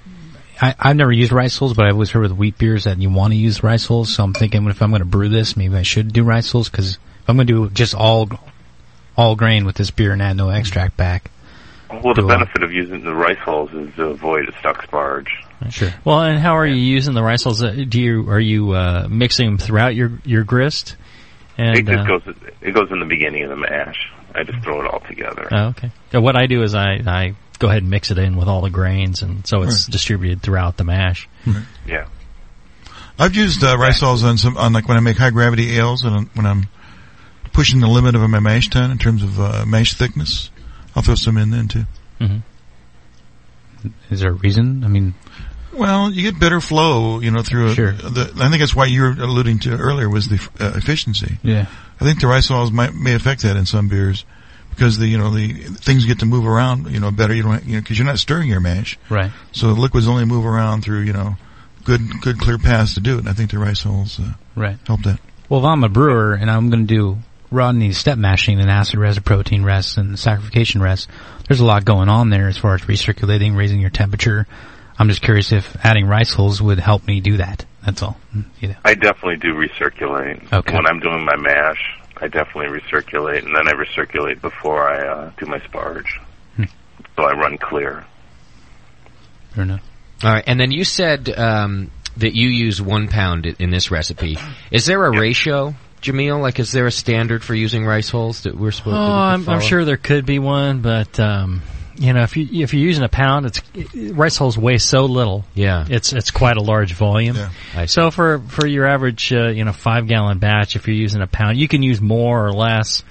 [0.61, 3.11] I, I've never used rice hulls, but I've always heard with wheat beers that you
[3.11, 4.14] want to use rice hulls.
[4.14, 6.68] So I'm thinking, if I'm going to brew this, maybe I should do rice hulls
[6.68, 8.28] because if I'm going to do just all
[9.17, 11.31] all grain with this beer and add no extract back.
[11.91, 14.87] Well, the do I- benefit of using the rice hulls is to avoid a stuck
[14.89, 15.29] sparge.
[15.71, 15.91] Sure.
[16.05, 17.62] Well, and how are you using the rice hulls?
[17.62, 20.97] Uh, Do you are you uh, mixing them throughout your your grist?
[21.57, 22.37] And it just uh, goes.
[22.61, 24.11] It goes in the beginning of the mash.
[24.35, 25.49] I just throw it all together.
[25.53, 25.91] Oh, okay.
[26.11, 28.61] So what I do is I, I go ahead and mix it in with all
[28.62, 31.29] the grains, and so it's distributed throughout the mash.
[31.87, 32.07] Yeah.
[33.19, 36.03] I've used uh, rice hulls on some on like when I make high gravity ales
[36.05, 36.67] and when I'm
[37.55, 40.51] pushing the limit of a mash tun in terms of uh, mash thickness.
[40.95, 41.85] I'll throw some in then too.
[42.21, 42.39] Mm-hmm.
[44.11, 44.85] Is there a reason?
[44.85, 45.15] I mean,
[45.73, 47.93] Well, you get better flow, you know, through a, Sure.
[47.93, 48.33] the.
[48.41, 51.39] I think that's why you were alluding to earlier was the uh, efficiency.
[51.43, 51.67] Yeah.
[52.01, 54.25] I think the rice hulls might may affect that in some beers
[54.71, 57.35] because the you know the things get to move around, you know, better.
[57.35, 59.31] You don't you know because you're not stirring your mash, Right.
[59.53, 61.37] So the liquids only move around through you know
[61.85, 63.21] good good clear paths to do it.
[63.21, 64.79] And I think the rice hulls uh, Right.
[64.87, 65.21] help that.
[65.49, 67.19] Well, if I'm a brewer and I'm going to do
[67.55, 71.09] Rodney's step mashing and acid res, protein res, and saccharification res,
[71.49, 74.47] there's a lot going on there as far as recirculating, raising your temperature.
[74.99, 77.65] I'm just curious if adding rice hulls would help me do that.
[77.85, 78.17] That's all.
[78.61, 78.77] You know.
[78.85, 80.53] I definitely do recirculate.
[80.53, 80.75] Okay.
[80.75, 85.31] When I'm doing my mash, I definitely recirculate, and then I recirculate before I uh,
[85.39, 86.07] do my sparge.
[86.57, 86.65] Hmm.
[87.17, 88.05] So I run clear.
[89.51, 89.83] Fair enough.
[90.23, 94.39] All right, and then you said um, that you use one pound in this recipe.
[94.71, 95.75] Is there a ratio
[96.05, 96.41] Jamil?
[96.41, 99.49] Like, is there a standard for using rice hulls that we're supposed Oh, to I'm,
[99.49, 101.63] I'm sure there could be one, but um,
[101.97, 103.61] you know, if you if you're using a pound, it's
[104.13, 105.45] rice hulls weigh so little.
[105.55, 107.37] Yeah, it's it's quite a large volume.
[107.87, 111.27] So for for your average, uh, you know, five gallon batch, if you're using a
[111.27, 113.03] pound, you can use more or less.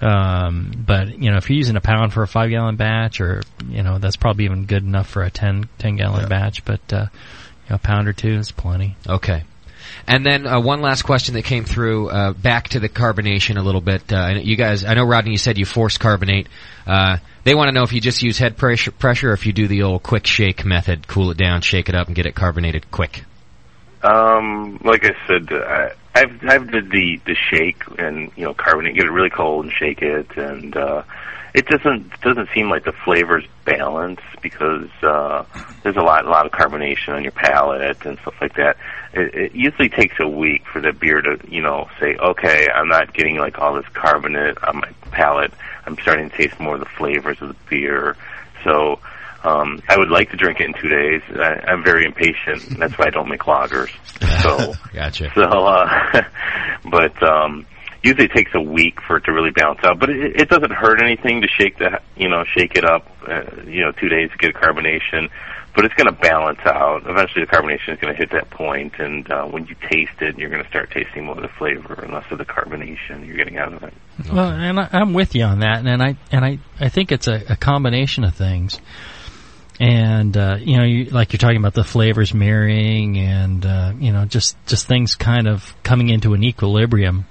[0.00, 3.42] Um, but you know, if you're using a pound for a five gallon batch, or
[3.68, 6.64] you know, that's probably even good enough for a 10, 10 gallon batch.
[6.64, 7.06] But uh,
[7.64, 8.96] you know, a pound or two is plenty.
[9.08, 9.44] Okay.
[10.06, 13.62] And then uh, one last question that came through, uh, back to the carbonation a
[13.62, 14.12] little bit.
[14.12, 16.48] Uh, you guys, I know Rodney, you said you force carbonate.
[16.86, 19.52] Uh, they want to know if you just use head pressure, pressure, or if you
[19.52, 22.34] do the old quick shake method, cool it down, shake it up, and get it
[22.34, 23.24] carbonated quick.
[24.02, 28.96] Um, like I said, uh, I've I've did the the shake and you know carbonate,
[28.96, 31.02] get it really cold and shake it, and uh,
[31.54, 35.44] it doesn't doesn't seem like the flavors balance because uh,
[35.82, 38.76] there's a lot a lot of carbonation on your palate and stuff like that.
[39.12, 42.88] It, it usually takes a week for the beer to you know say, okay, I'm
[42.88, 45.52] not getting like all this carbonate on my palate.
[45.84, 48.16] I'm starting to taste more of the flavors of the beer.
[48.64, 48.98] So
[49.44, 51.22] um, I would like to drink it in two days.
[51.34, 52.78] I, I'm very impatient.
[52.78, 53.90] That's why I don't make lagers.
[54.42, 55.30] So, gotcha.
[55.36, 56.22] so, uh,
[56.90, 57.64] but um,
[58.02, 59.98] usually it takes a week for it to really balance out.
[59.98, 63.06] But it, it doesn't hurt anything to shake the, you know, shake it up.
[63.26, 65.30] Uh, you know, two days to get carbonation.
[65.74, 67.04] But it's going to balance out.
[67.06, 70.36] Eventually, the carbonation is going to hit that point, and uh, when you taste it,
[70.36, 73.38] you're going to start tasting more of the flavor and less of the carbonation you're
[73.38, 73.94] getting out of it.
[74.30, 77.26] Well, and I, I'm with you on that, and I and I I think it's
[77.26, 78.78] a, a combination of things.
[79.80, 84.12] And uh, you know, you, like you're talking about the flavors mirroring, and uh, you
[84.12, 87.24] know, just just things kind of coming into an equilibrium,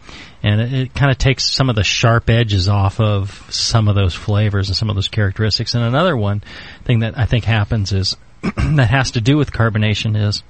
[0.43, 3.95] and it, it kind of takes some of the sharp edges off of some of
[3.95, 5.73] those flavors and some of those characteristics.
[5.73, 6.43] And another one
[6.83, 10.43] thing that I think happens is that has to do with carbonation is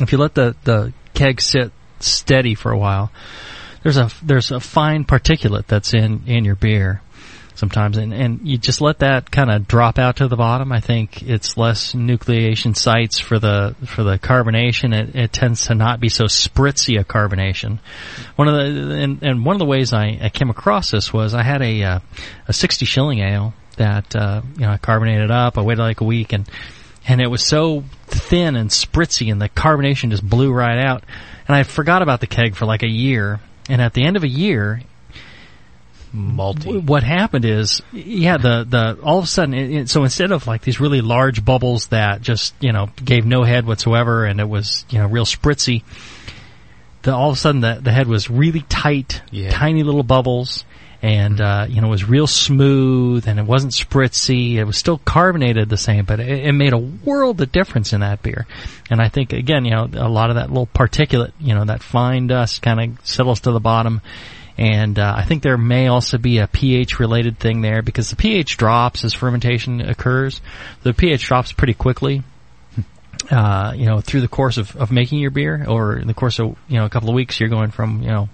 [0.00, 3.10] if you let the the keg sit steady for a while,
[3.82, 7.02] there's a there's a fine particulate that's in in your beer
[7.60, 10.72] sometimes and and you just let that kind of drop out to the bottom.
[10.72, 14.94] I think it's less nucleation sites for the for the carbonation.
[14.94, 17.78] It, it tends to not be so spritzy a carbonation.
[18.36, 21.34] One of the and, and one of the ways I, I came across this was
[21.34, 22.00] i had a uh,
[22.48, 25.58] a 60 shilling ale that uh, you know i carbonated up.
[25.58, 26.48] I waited like a week and
[27.06, 31.04] and it was so thin and spritzy and the carbonation just blew right out.
[31.46, 33.40] And i forgot about the keg for like a year.
[33.68, 34.82] And at the end of a year
[36.14, 36.82] malty.
[36.84, 40.46] what happened is, yeah, the the all of a sudden, it, it, so instead of
[40.46, 44.48] like these really large bubbles that just you know gave no head whatsoever, and it
[44.48, 45.82] was you know real spritzy,
[47.02, 49.50] the all of a sudden the the head was really tight, Yeah.
[49.50, 50.64] tiny little bubbles.
[51.02, 54.56] And uh, you know, it was real smooth, and it wasn't spritzy.
[54.56, 58.00] It was still carbonated the same, but it, it made a world of difference in
[58.00, 58.46] that beer.
[58.90, 61.82] And I think again, you know, a lot of that little particulate, you know, that
[61.82, 64.02] fine dust kind of settles to the bottom,
[64.58, 68.16] and uh, I think there may also be a pH related thing there because the
[68.16, 70.40] pH drops as fermentation occurs.
[70.82, 72.22] The pH drops pretty quickly.
[73.30, 76.38] Uh, you know, through the course of, of making your beer, or in the course
[76.38, 78.28] of you know a couple of weeks, you're going from you know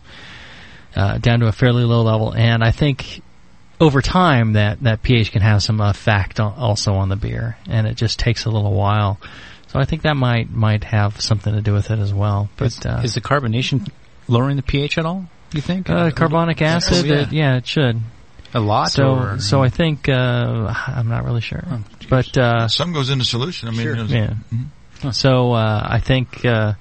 [0.94, 3.22] uh, down to a fairly low level, and I think
[3.80, 7.86] over time that that pH can have some effect al- also on the beer, and
[7.86, 9.20] it just takes a little while.
[9.68, 12.48] So I think that might might have something to do with it as well.
[12.56, 13.90] But is, uh, is the carbonation
[14.28, 15.26] lowering the pH at all?
[15.56, 15.90] You think?
[15.90, 17.04] uh, carbonic acid?
[17.04, 17.22] Oh, yeah.
[17.22, 18.00] it- yeah, it should.
[18.54, 18.90] A lot.
[18.90, 21.64] So, or- so I think uh, I'm not really sure,
[22.08, 23.68] but uh, some goes into solution.
[23.68, 23.96] I mean, Sure.
[23.96, 24.34] you know,
[25.02, 25.10] yeah.
[25.10, 26.72] So uh, I think uh,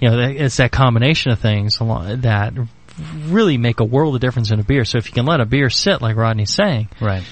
[0.00, 2.54] you know it's that combination of things that
[3.26, 4.84] really make a world of difference in a beer.
[4.84, 7.24] So if you can let a beer sit, like Rodney's saying, right,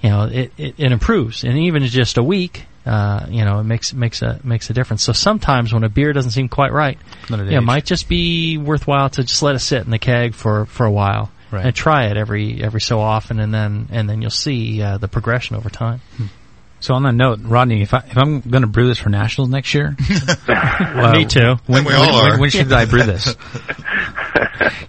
[0.00, 3.60] you know, it, it, it improves, and even in just a week, uh, you know,
[3.60, 5.02] it makes makes a makes a difference.
[5.02, 6.98] So sometimes when a beer doesn't seem quite right,
[7.40, 9.98] it you know, it might just be worthwhile to just let it sit in the
[9.98, 11.30] keg for for a while.
[11.50, 11.66] Right.
[11.66, 15.08] And try it every every so often, and then and then you'll see uh, the
[15.08, 16.00] progression over time.
[16.80, 19.48] So on that note, Rodney, if, I, if I'm going to brew this for nationals
[19.48, 19.96] next year,
[21.12, 21.54] Me too.
[21.66, 22.38] When, We all when- when- are.
[22.40, 23.34] when should I brew this?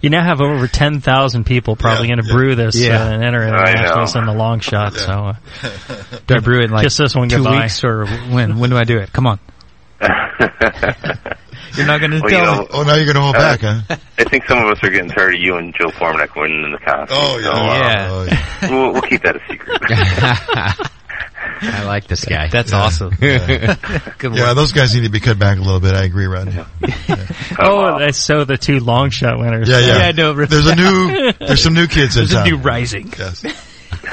[0.02, 3.02] You now have over 10,000 people probably going to brew this Yeah.
[3.02, 4.20] uh, and enter it nationals know.
[4.20, 4.92] in the Longshot.
[4.94, 7.62] So, uh, Do I brew it in like Kiss this one two goodbye.
[7.62, 8.58] weeks or when?
[8.58, 9.10] When do I do it?
[9.12, 9.38] Come on.
[10.00, 12.66] You're not going to Well, tell you know.
[12.70, 13.80] Oh, now you're going to hold uh, back, huh?
[14.18, 16.72] I think some of us are getting tired of you and Joe Formanek winning in
[16.72, 17.12] the contest.
[17.14, 18.12] Oh, So, yeah.
[18.12, 18.70] uh, Yeah.
[18.70, 19.82] We'll, we'll keep that a secret.
[21.58, 22.48] I like this guy.
[22.48, 22.78] That's Yeah.
[22.78, 23.12] awesome.
[23.20, 23.76] Yeah.
[24.18, 24.56] Good yeah, work.
[24.56, 25.94] those guys need to be cut back a little bit.
[25.94, 26.54] I agree, Rodney.
[27.58, 29.68] oh, that's so the two Longshot winners.
[29.68, 29.98] Yeah, yeah.
[29.98, 30.32] Yeah, I know.
[30.34, 32.44] There's a new, there's some new kids in There's a town.
[32.48, 33.12] new rising.
[33.18, 33.44] Yes.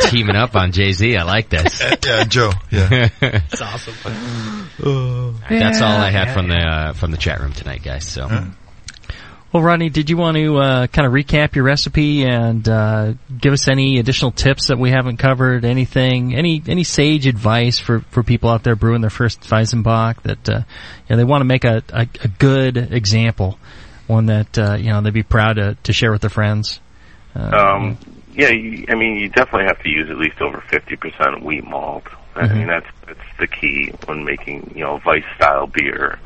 [0.10, 1.18] Teaming up on Jay Z.
[1.18, 1.82] I like this.
[2.06, 2.52] yeah, Joe.
[2.72, 3.10] Yeah.
[3.22, 3.94] It's awesome.
[5.50, 8.06] That's all I had from the uh, from the chat room tonight, guys.
[8.08, 8.28] So
[9.54, 13.54] Well, Rodney, did you want to uh, kind of recap your recipe and uh, give
[13.54, 15.64] us any additional tips that we haven't covered?
[15.64, 20.50] Anything, any any sage advice for, for people out there brewing their first Weizenbock that
[20.50, 20.62] uh,
[21.08, 23.60] you know, they want to make a, a, a good example,
[24.08, 26.80] one that uh, you know they'd be proud to, to share with their friends.
[27.36, 27.98] Uh, Um,
[28.34, 32.06] yeah, you, I mean, you definitely have to use at least over 50% wheat malt.
[32.36, 32.56] I Mhm.
[32.58, 36.18] mean, that's that's the key when making, you know, Weiss style beer.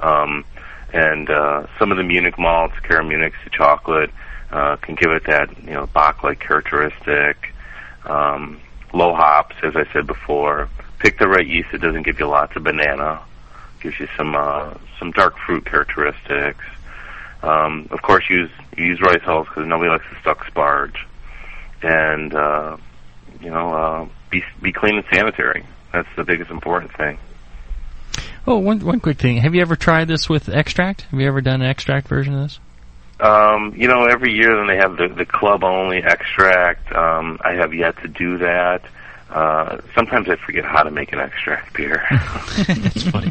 [0.00, 0.44] Um,
[0.92, 4.10] and uh, some of the Munich malts, CaraMunich's, chocolate,
[4.50, 7.54] uh, can give it that, you know, Bock-like characteristic.
[8.04, 8.60] Um,
[8.92, 10.68] low hops, as I said before.
[10.98, 13.20] Pick the right yeast that doesn't give you lots of banana.
[13.80, 16.64] Gives you some uh, some dark fruit characteristics.
[17.42, 20.96] Um, of course, use use rice hulls because nobody likes to stuck sparge,
[21.82, 22.76] and uh,
[23.40, 25.64] you know, uh, be be clean and sanitary.
[25.92, 27.18] That's the biggest important thing.
[28.48, 29.36] Oh, one one quick thing.
[29.38, 31.02] Have you ever tried this with extract?
[31.02, 32.60] Have you ever done an extract version of this?
[33.20, 36.92] Um, you know, every year then they have the the club only extract.
[36.94, 38.82] Um, I have yet to do that.
[39.30, 42.02] Uh, sometimes I forget how to make an extract beer.
[42.10, 43.30] That's funny.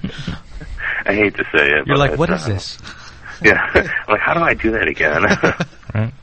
[1.05, 1.87] I hate to say it.
[1.87, 2.77] You're but like, what is uh, this?
[3.43, 3.71] Yeah,
[4.07, 5.23] like how do I do that again?
[5.93, 6.13] Right.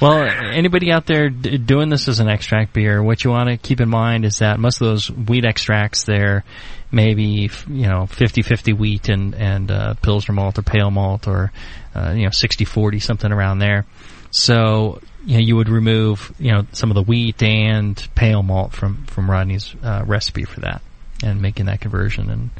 [0.00, 3.56] Well, anybody out there d- doing this as an extract beer, what you want to
[3.56, 6.44] keep in mind is that most of those wheat extracts, they're
[6.90, 11.50] maybe you know 50-50 wheat and and uh, pilsner malt or pale malt or
[11.94, 13.86] uh, you know 60-40 something around there.
[14.30, 18.72] So you know you would remove you know some of the wheat and pale malt
[18.72, 20.82] from from Rodney's uh, recipe for that
[21.22, 22.50] and making that conversion and.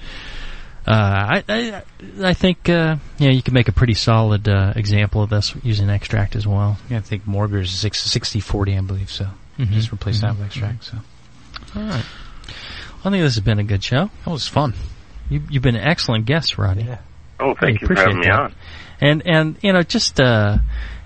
[0.86, 1.82] Uh, I, I
[2.22, 5.90] I think uh, yeah you can make a pretty solid uh, example of this using
[5.90, 6.78] extract as well.
[6.88, 9.26] Yeah, I think more beers is 60 40, I believe so.
[9.58, 9.70] Mhm.
[9.72, 10.38] Just replace that Mhm.
[10.38, 10.84] with extract.
[10.84, 10.98] So
[11.74, 12.04] All right.
[13.04, 14.10] I think this has been a good show.
[14.24, 14.74] That was fun.
[15.28, 16.86] You, you've been an excellent guest, Rodney.
[17.40, 18.54] oh, thank I you for appreciate having me on.
[19.00, 20.58] And and you know just uh,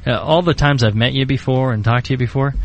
[0.07, 2.61] uh, all the times I've met you before and talked to you before, y-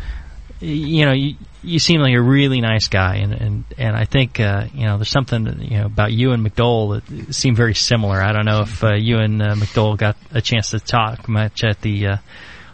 [0.60, 4.40] you know you you seem like a really nice guy, and and and I think
[4.40, 8.20] uh, you know there's something you know about you and McDole that seem very similar.
[8.20, 11.64] I don't know if uh, you and uh, McDole got a chance to talk much
[11.64, 12.16] at the uh,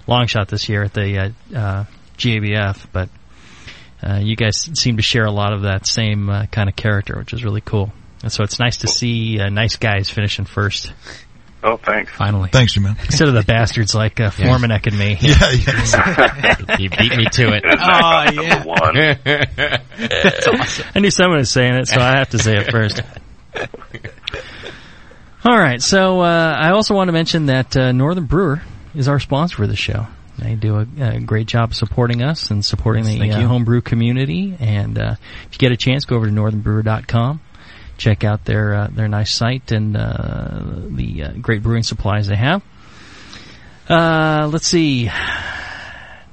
[0.07, 1.19] Longshot this year at the
[1.55, 1.85] uh, uh,
[2.19, 3.09] GABF, but.
[4.05, 7.17] Uh, you guys seem to share a lot of that same uh, kind of character,
[7.19, 7.93] which is really cool.
[8.23, 10.93] And so it's nice to see uh, nice guys finishing first.
[11.65, 12.11] Oh, thanks.
[12.13, 12.51] Finally.
[12.51, 12.97] Thanks, you man.
[13.05, 15.17] Instead of the bastards like uh, Formanek and me.
[15.21, 16.77] Yeah, yeah.
[16.79, 17.65] you beat me to it.
[17.65, 19.77] Oh, yeah.
[19.97, 20.87] That's awesome.
[20.95, 23.01] I knew someone was saying it, so I have to say it first.
[25.45, 28.63] All right, so uh, I also want to mention that uh, Northern Brewer
[28.95, 30.07] is our sponsor for the show.
[30.39, 34.57] They do a, a great job supporting us and supporting Yes, the uh, homebrew community.
[34.59, 35.15] And uh,
[35.47, 37.41] if you get a chance, go over to northernbrewer.com.
[38.03, 42.35] Check out their uh, their nice site and uh, the uh, great brewing supplies they
[42.35, 42.61] have.
[43.89, 45.09] Uh, let's see.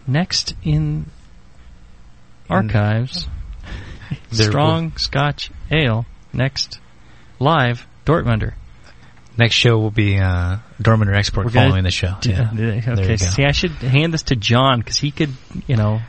[0.07, 1.05] Next in
[2.49, 3.28] archives,
[4.32, 6.07] strong Scotch ale.
[6.34, 6.80] Next,
[7.39, 8.53] live Dortmunder.
[9.38, 12.15] Next show will be uh, Dortmunder Export following the show.
[12.20, 12.49] d- Yeah.
[13.03, 13.17] Okay.
[13.17, 15.30] See, I should hand this to John because he could,
[15.67, 16.01] you know,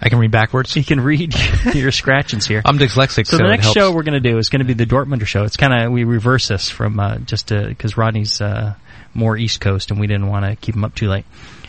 [0.00, 0.72] I can read backwards.
[0.74, 1.34] he can read
[1.74, 2.62] your scratchings here.
[2.64, 4.74] I'm dyslexic, So, so the next show we're going to do is going to be
[4.74, 5.44] the Dortmunder show.
[5.44, 8.74] It's kind of we reverse this from uh, just because Rodney's uh,
[9.14, 11.24] more East Coast and we didn't want to keep him up too late.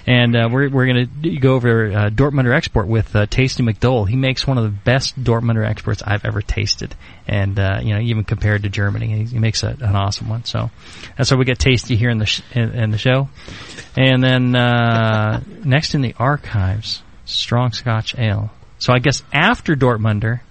[0.09, 4.07] And uh, we're we're going to go over uh, Dortmunder export with uh, Tasty McDole.
[4.07, 6.95] He makes one of the best Dortmunder exports I've ever tasted,
[7.27, 10.45] and uh, you know even compared to Germany, he, he makes a, an awesome one.
[10.45, 10.71] So
[11.17, 13.27] that's why we get Tasty here in the sh- in, in the show.
[13.97, 18.49] And then uh, next in the archives, Strong Scotch Ale.
[18.79, 20.41] So I guess after Dortmunder,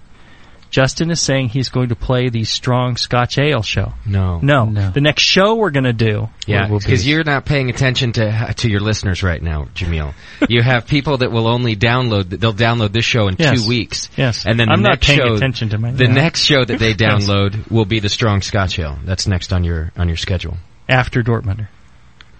[0.69, 3.93] Justin is saying he's going to play the Strong Scotch Ale show.
[4.05, 4.39] No.
[4.39, 4.91] No.
[4.91, 6.27] The next show we're going to do.
[6.45, 10.13] Yeah, because you're not paying attention to to your listeners right now, Jamil.
[10.49, 12.29] you have people that will only download.
[12.29, 13.61] They'll download this show in Yes.
[13.61, 14.09] two weeks.
[14.17, 14.45] Yes.
[14.45, 16.11] and then the I'm not next paying show, attention to my- the yeah.
[16.13, 16.99] next show that they Yes.
[16.99, 18.99] download will be the Strong Scotch Ale.
[19.05, 20.57] That's next on your on your schedule.
[20.89, 21.69] after Dortmunder.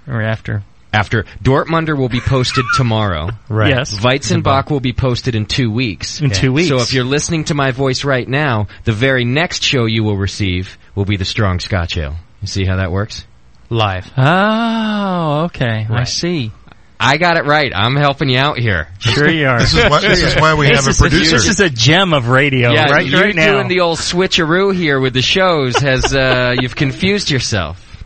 [0.05, 0.63] Or after.
[0.93, 3.29] After Dortmunder will be posted tomorrow.
[3.49, 3.69] Right.
[3.75, 3.99] Yes.
[3.99, 6.21] Weizenbock will be posted in two weeks.
[6.21, 6.69] In two weeks.
[6.69, 10.17] So if you're listening to my voice right now, the very next show you will
[10.17, 12.15] receive will be the Strong Scotch Ale.
[12.41, 13.25] You see how that works?
[13.69, 14.09] Live.
[14.17, 15.85] Oh, okay.
[15.89, 16.51] I see.
[16.99, 17.71] I got it right.
[17.75, 18.87] I'm helping you out here.
[18.99, 19.59] Sure you are.
[19.59, 21.35] This is why- this is why we This have a is producer.
[21.35, 23.05] This is a gem of radio, yeah, right?
[23.05, 23.51] you right now.
[23.53, 28.03] doing the old switcheroo here with the shows has uh, you've confused yourself.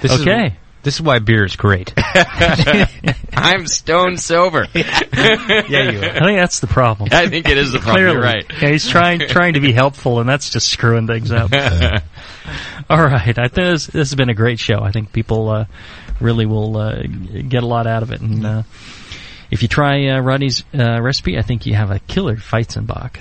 [0.00, 0.46] This Okay.
[0.46, 0.52] Is,
[0.84, 1.92] this is why beer is great.
[3.32, 4.66] I'm stone sober.
[4.74, 7.08] yeah, you I think that's the problem.
[7.12, 7.96] I think it is the problem.
[7.96, 8.14] Clearly.
[8.14, 8.46] You're right.
[8.62, 11.52] Yeah, he's trying trying to be helpful, and that's just screwing things up.
[12.90, 14.80] All right, I think this, this has been a great show.
[14.80, 15.64] I think people uh,
[16.20, 18.20] really will uh, get a lot out of it.
[18.20, 18.62] And uh,
[19.50, 23.18] if you try uh, Rodney's uh, recipe, I think you have a killer Weizenbock.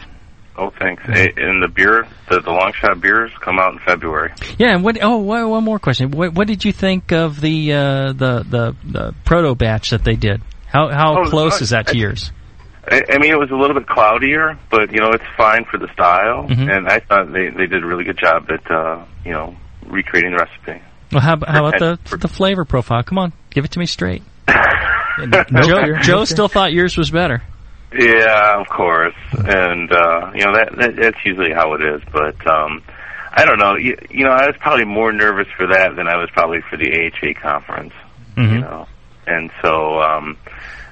[0.56, 1.02] Oh, thanks.
[1.08, 4.34] And the beer, the, the Longshot beers come out in February.
[4.60, 4.98] Yeah, and what?
[5.02, 6.12] Oh, one one more question.
[6.12, 10.16] What, what did you think of the uh, the the the proto batch that they
[10.16, 10.42] did?
[10.68, 12.32] How how Oh, close uh, is that to I- yours?
[12.86, 15.78] I, I mean, it was a little bit cloudier, but you know, it's fine for
[15.78, 16.48] the style.
[16.50, 16.70] Mhm.
[16.70, 19.56] And I thought they they did a really good job at uh, you know
[19.88, 20.84] recreating the recipe.
[21.12, 23.02] Well, how, about- how about the For- the flavor profile?
[23.04, 24.22] Come on, give it to me straight.
[25.64, 25.98] Joe.
[26.02, 27.42] Joe still thought yours was better.
[27.96, 32.02] Yeah, of course, and uh, you know that, that that's usually how it is.
[32.12, 32.84] But um,
[33.32, 33.76] I don't know.
[33.76, 36.78] You, you know, I was probably more nervous for that than I was probably for
[36.78, 37.94] the AHA conference.
[38.36, 38.54] Mm-hmm.
[38.56, 38.88] You know,
[39.28, 40.00] and so.
[40.00, 40.38] Um,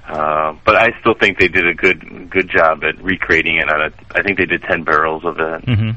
[0.07, 3.69] uh, but I still think they did a good good job at recreating it.
[3.69, 5.63] On a, I think they did ten barrels of it.
[5.63, 5.91] hmm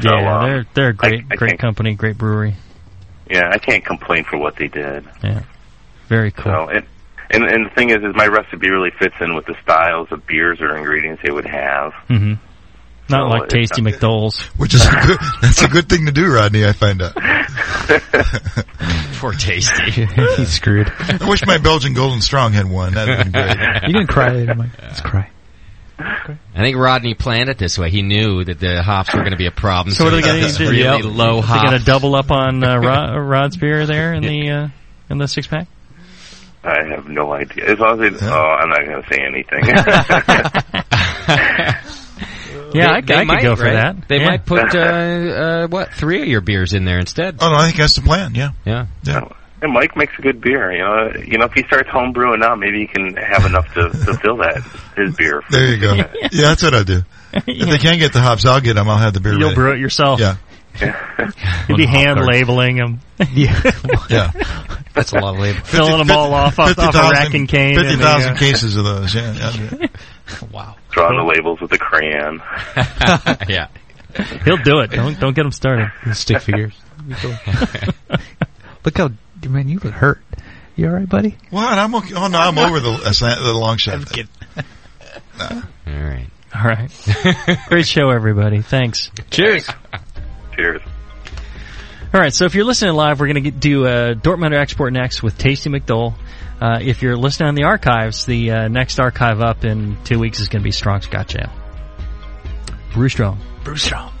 [0.00, 2.56] So, yeah, um, they're they're a great I great company, great brewery.
[3.30, 5.04] Yeah, I can't complain for what they did.
[5.22, 5.42] Yeah,
[6.08, 6.52] very cool.
[6.52, 6.86] So, and,
[7.30, 10.26] and and the thing is, is my recipe really fits in with the styles of
[10.26, 11.92] beers or ingredients they would have.
[12.08, 12.34] hmm
[13.08, 14.40] Not So like Tasty not- McDole's.
[14.56, 16.64] Which is a good, that's a good thing to do, Rodney.
[16.66, 17.14] I find out.
[19.18, 19.90] Poor Tasty.
[20.36, 20.92] He's screwed.
[20.98, 22.94] I wish my Belgian Golden Strong had one.
[22.94, 23.88] That'd been great.
[23.88, 24.70] You can cry later, Mike.
[24.82, 25.30] Let's cry.
[25.98, 27.88] I think Rodney planned it this way.
[27.90, 29.94] He knew that the hops were going to be a problem.
[29.94, 30.64] So what are they going got to this do?
[30.70, 31.04] Really Yep.
[31.04, 31.62] low Is hop.
[31.62, 34.68] they going to double up on uh, Rod, Rod's beer there in the uh,
[35.08, 35.68] in the six pack?
[36.66, 37.64] I have no idea.
[37.72, 39.64] As long as they, oh, I'm not going to say anything.
[42.74, 43.72] Yeah, I, They- they I could might, go for right?
[43.74, 44.08] that.
[44.08, 44.26] They Yeah.
[44.26, 47.36] might put uh, uh, what three of your beers in there instead.
[47.40, 48.34] Oh no, I think that's the plan.
[48.34, 48.50] Yeah.
[48.64, 48.86] Yeah.
[49.04, 49.28] Yeah.
[49.62, 50.72] and Mike makes a good beer.
[50.72, 53.72] You know, you know, if he starts home brewing now, maybe he can have enough
[53.74, 54.62] to, to fill that
[54.96, 55.42] his beer.
[55.50, 55.94] There you go.
[55.94, 57.02] yeah, that's what I do.
[57.32, 58.88] If they can't get the hops, I'll get them.
[58.88, 59.32] I'll have the beer.
[59.34, 59.54] You'll ready.
[59.54, 60.20] brew it yourself.
[60.20, 60.36] Yeah.
[61.68, 63.00] You'll be hand labeling them.
[64.08, 64.30] Yeah.
[64.94, 65.60] That's a lot of label.
[65.64, 67.74] Filling them all off off, off a rack and cane.
[67.74, 69.14] Fifty and thousand the, uh, cases of those.
[69.14, 69.34] Yeah.
[69.34, 69.86] yeah.
[70.52, 70.76] wow.
[70.90, 72.42] Drawing the labels with a crayon.
[73.48, 73.68] yeah.
[74.44, 74.90] He'll do it.
[74.90, 75.92] Don't don't get him started.
[76.14, 76.72] Stick figures.
[78.84, 79.10] Look how
[79.46, 80.22] man, you look hurt.
[80.76, 81.36] You all right, buddy?
[81.50, 81.78] What?
[81.78, 82.14] I'm okay.
[82.14, 84.08] Oh no, I'm over the uh, the Longshot.
[84.08, 84.28] thing.
[85.38, 86.26] All right.
[86.54, 87.58] All right.
[87.68, 88.62] Great show, everybody.
[88.62, 89.10] Thanks.
[89.30, 89.68] Cheers.
[90.56, 90.82] Cheers.
[92.14, 95.22] All right, so if you're listening live, we're going to do uh, Dortmund Export next
[95.22, 96.14] with Tasty McDole.
[96.60, 100.40] Uh, if you're listening on the archives, the uh, next archive up in two weeks
[100.40, 101.52] is going to be Strong Scotch Ale.
[102.94, 103.38] Brew strong.
[103.62, 104.15] Brew strong.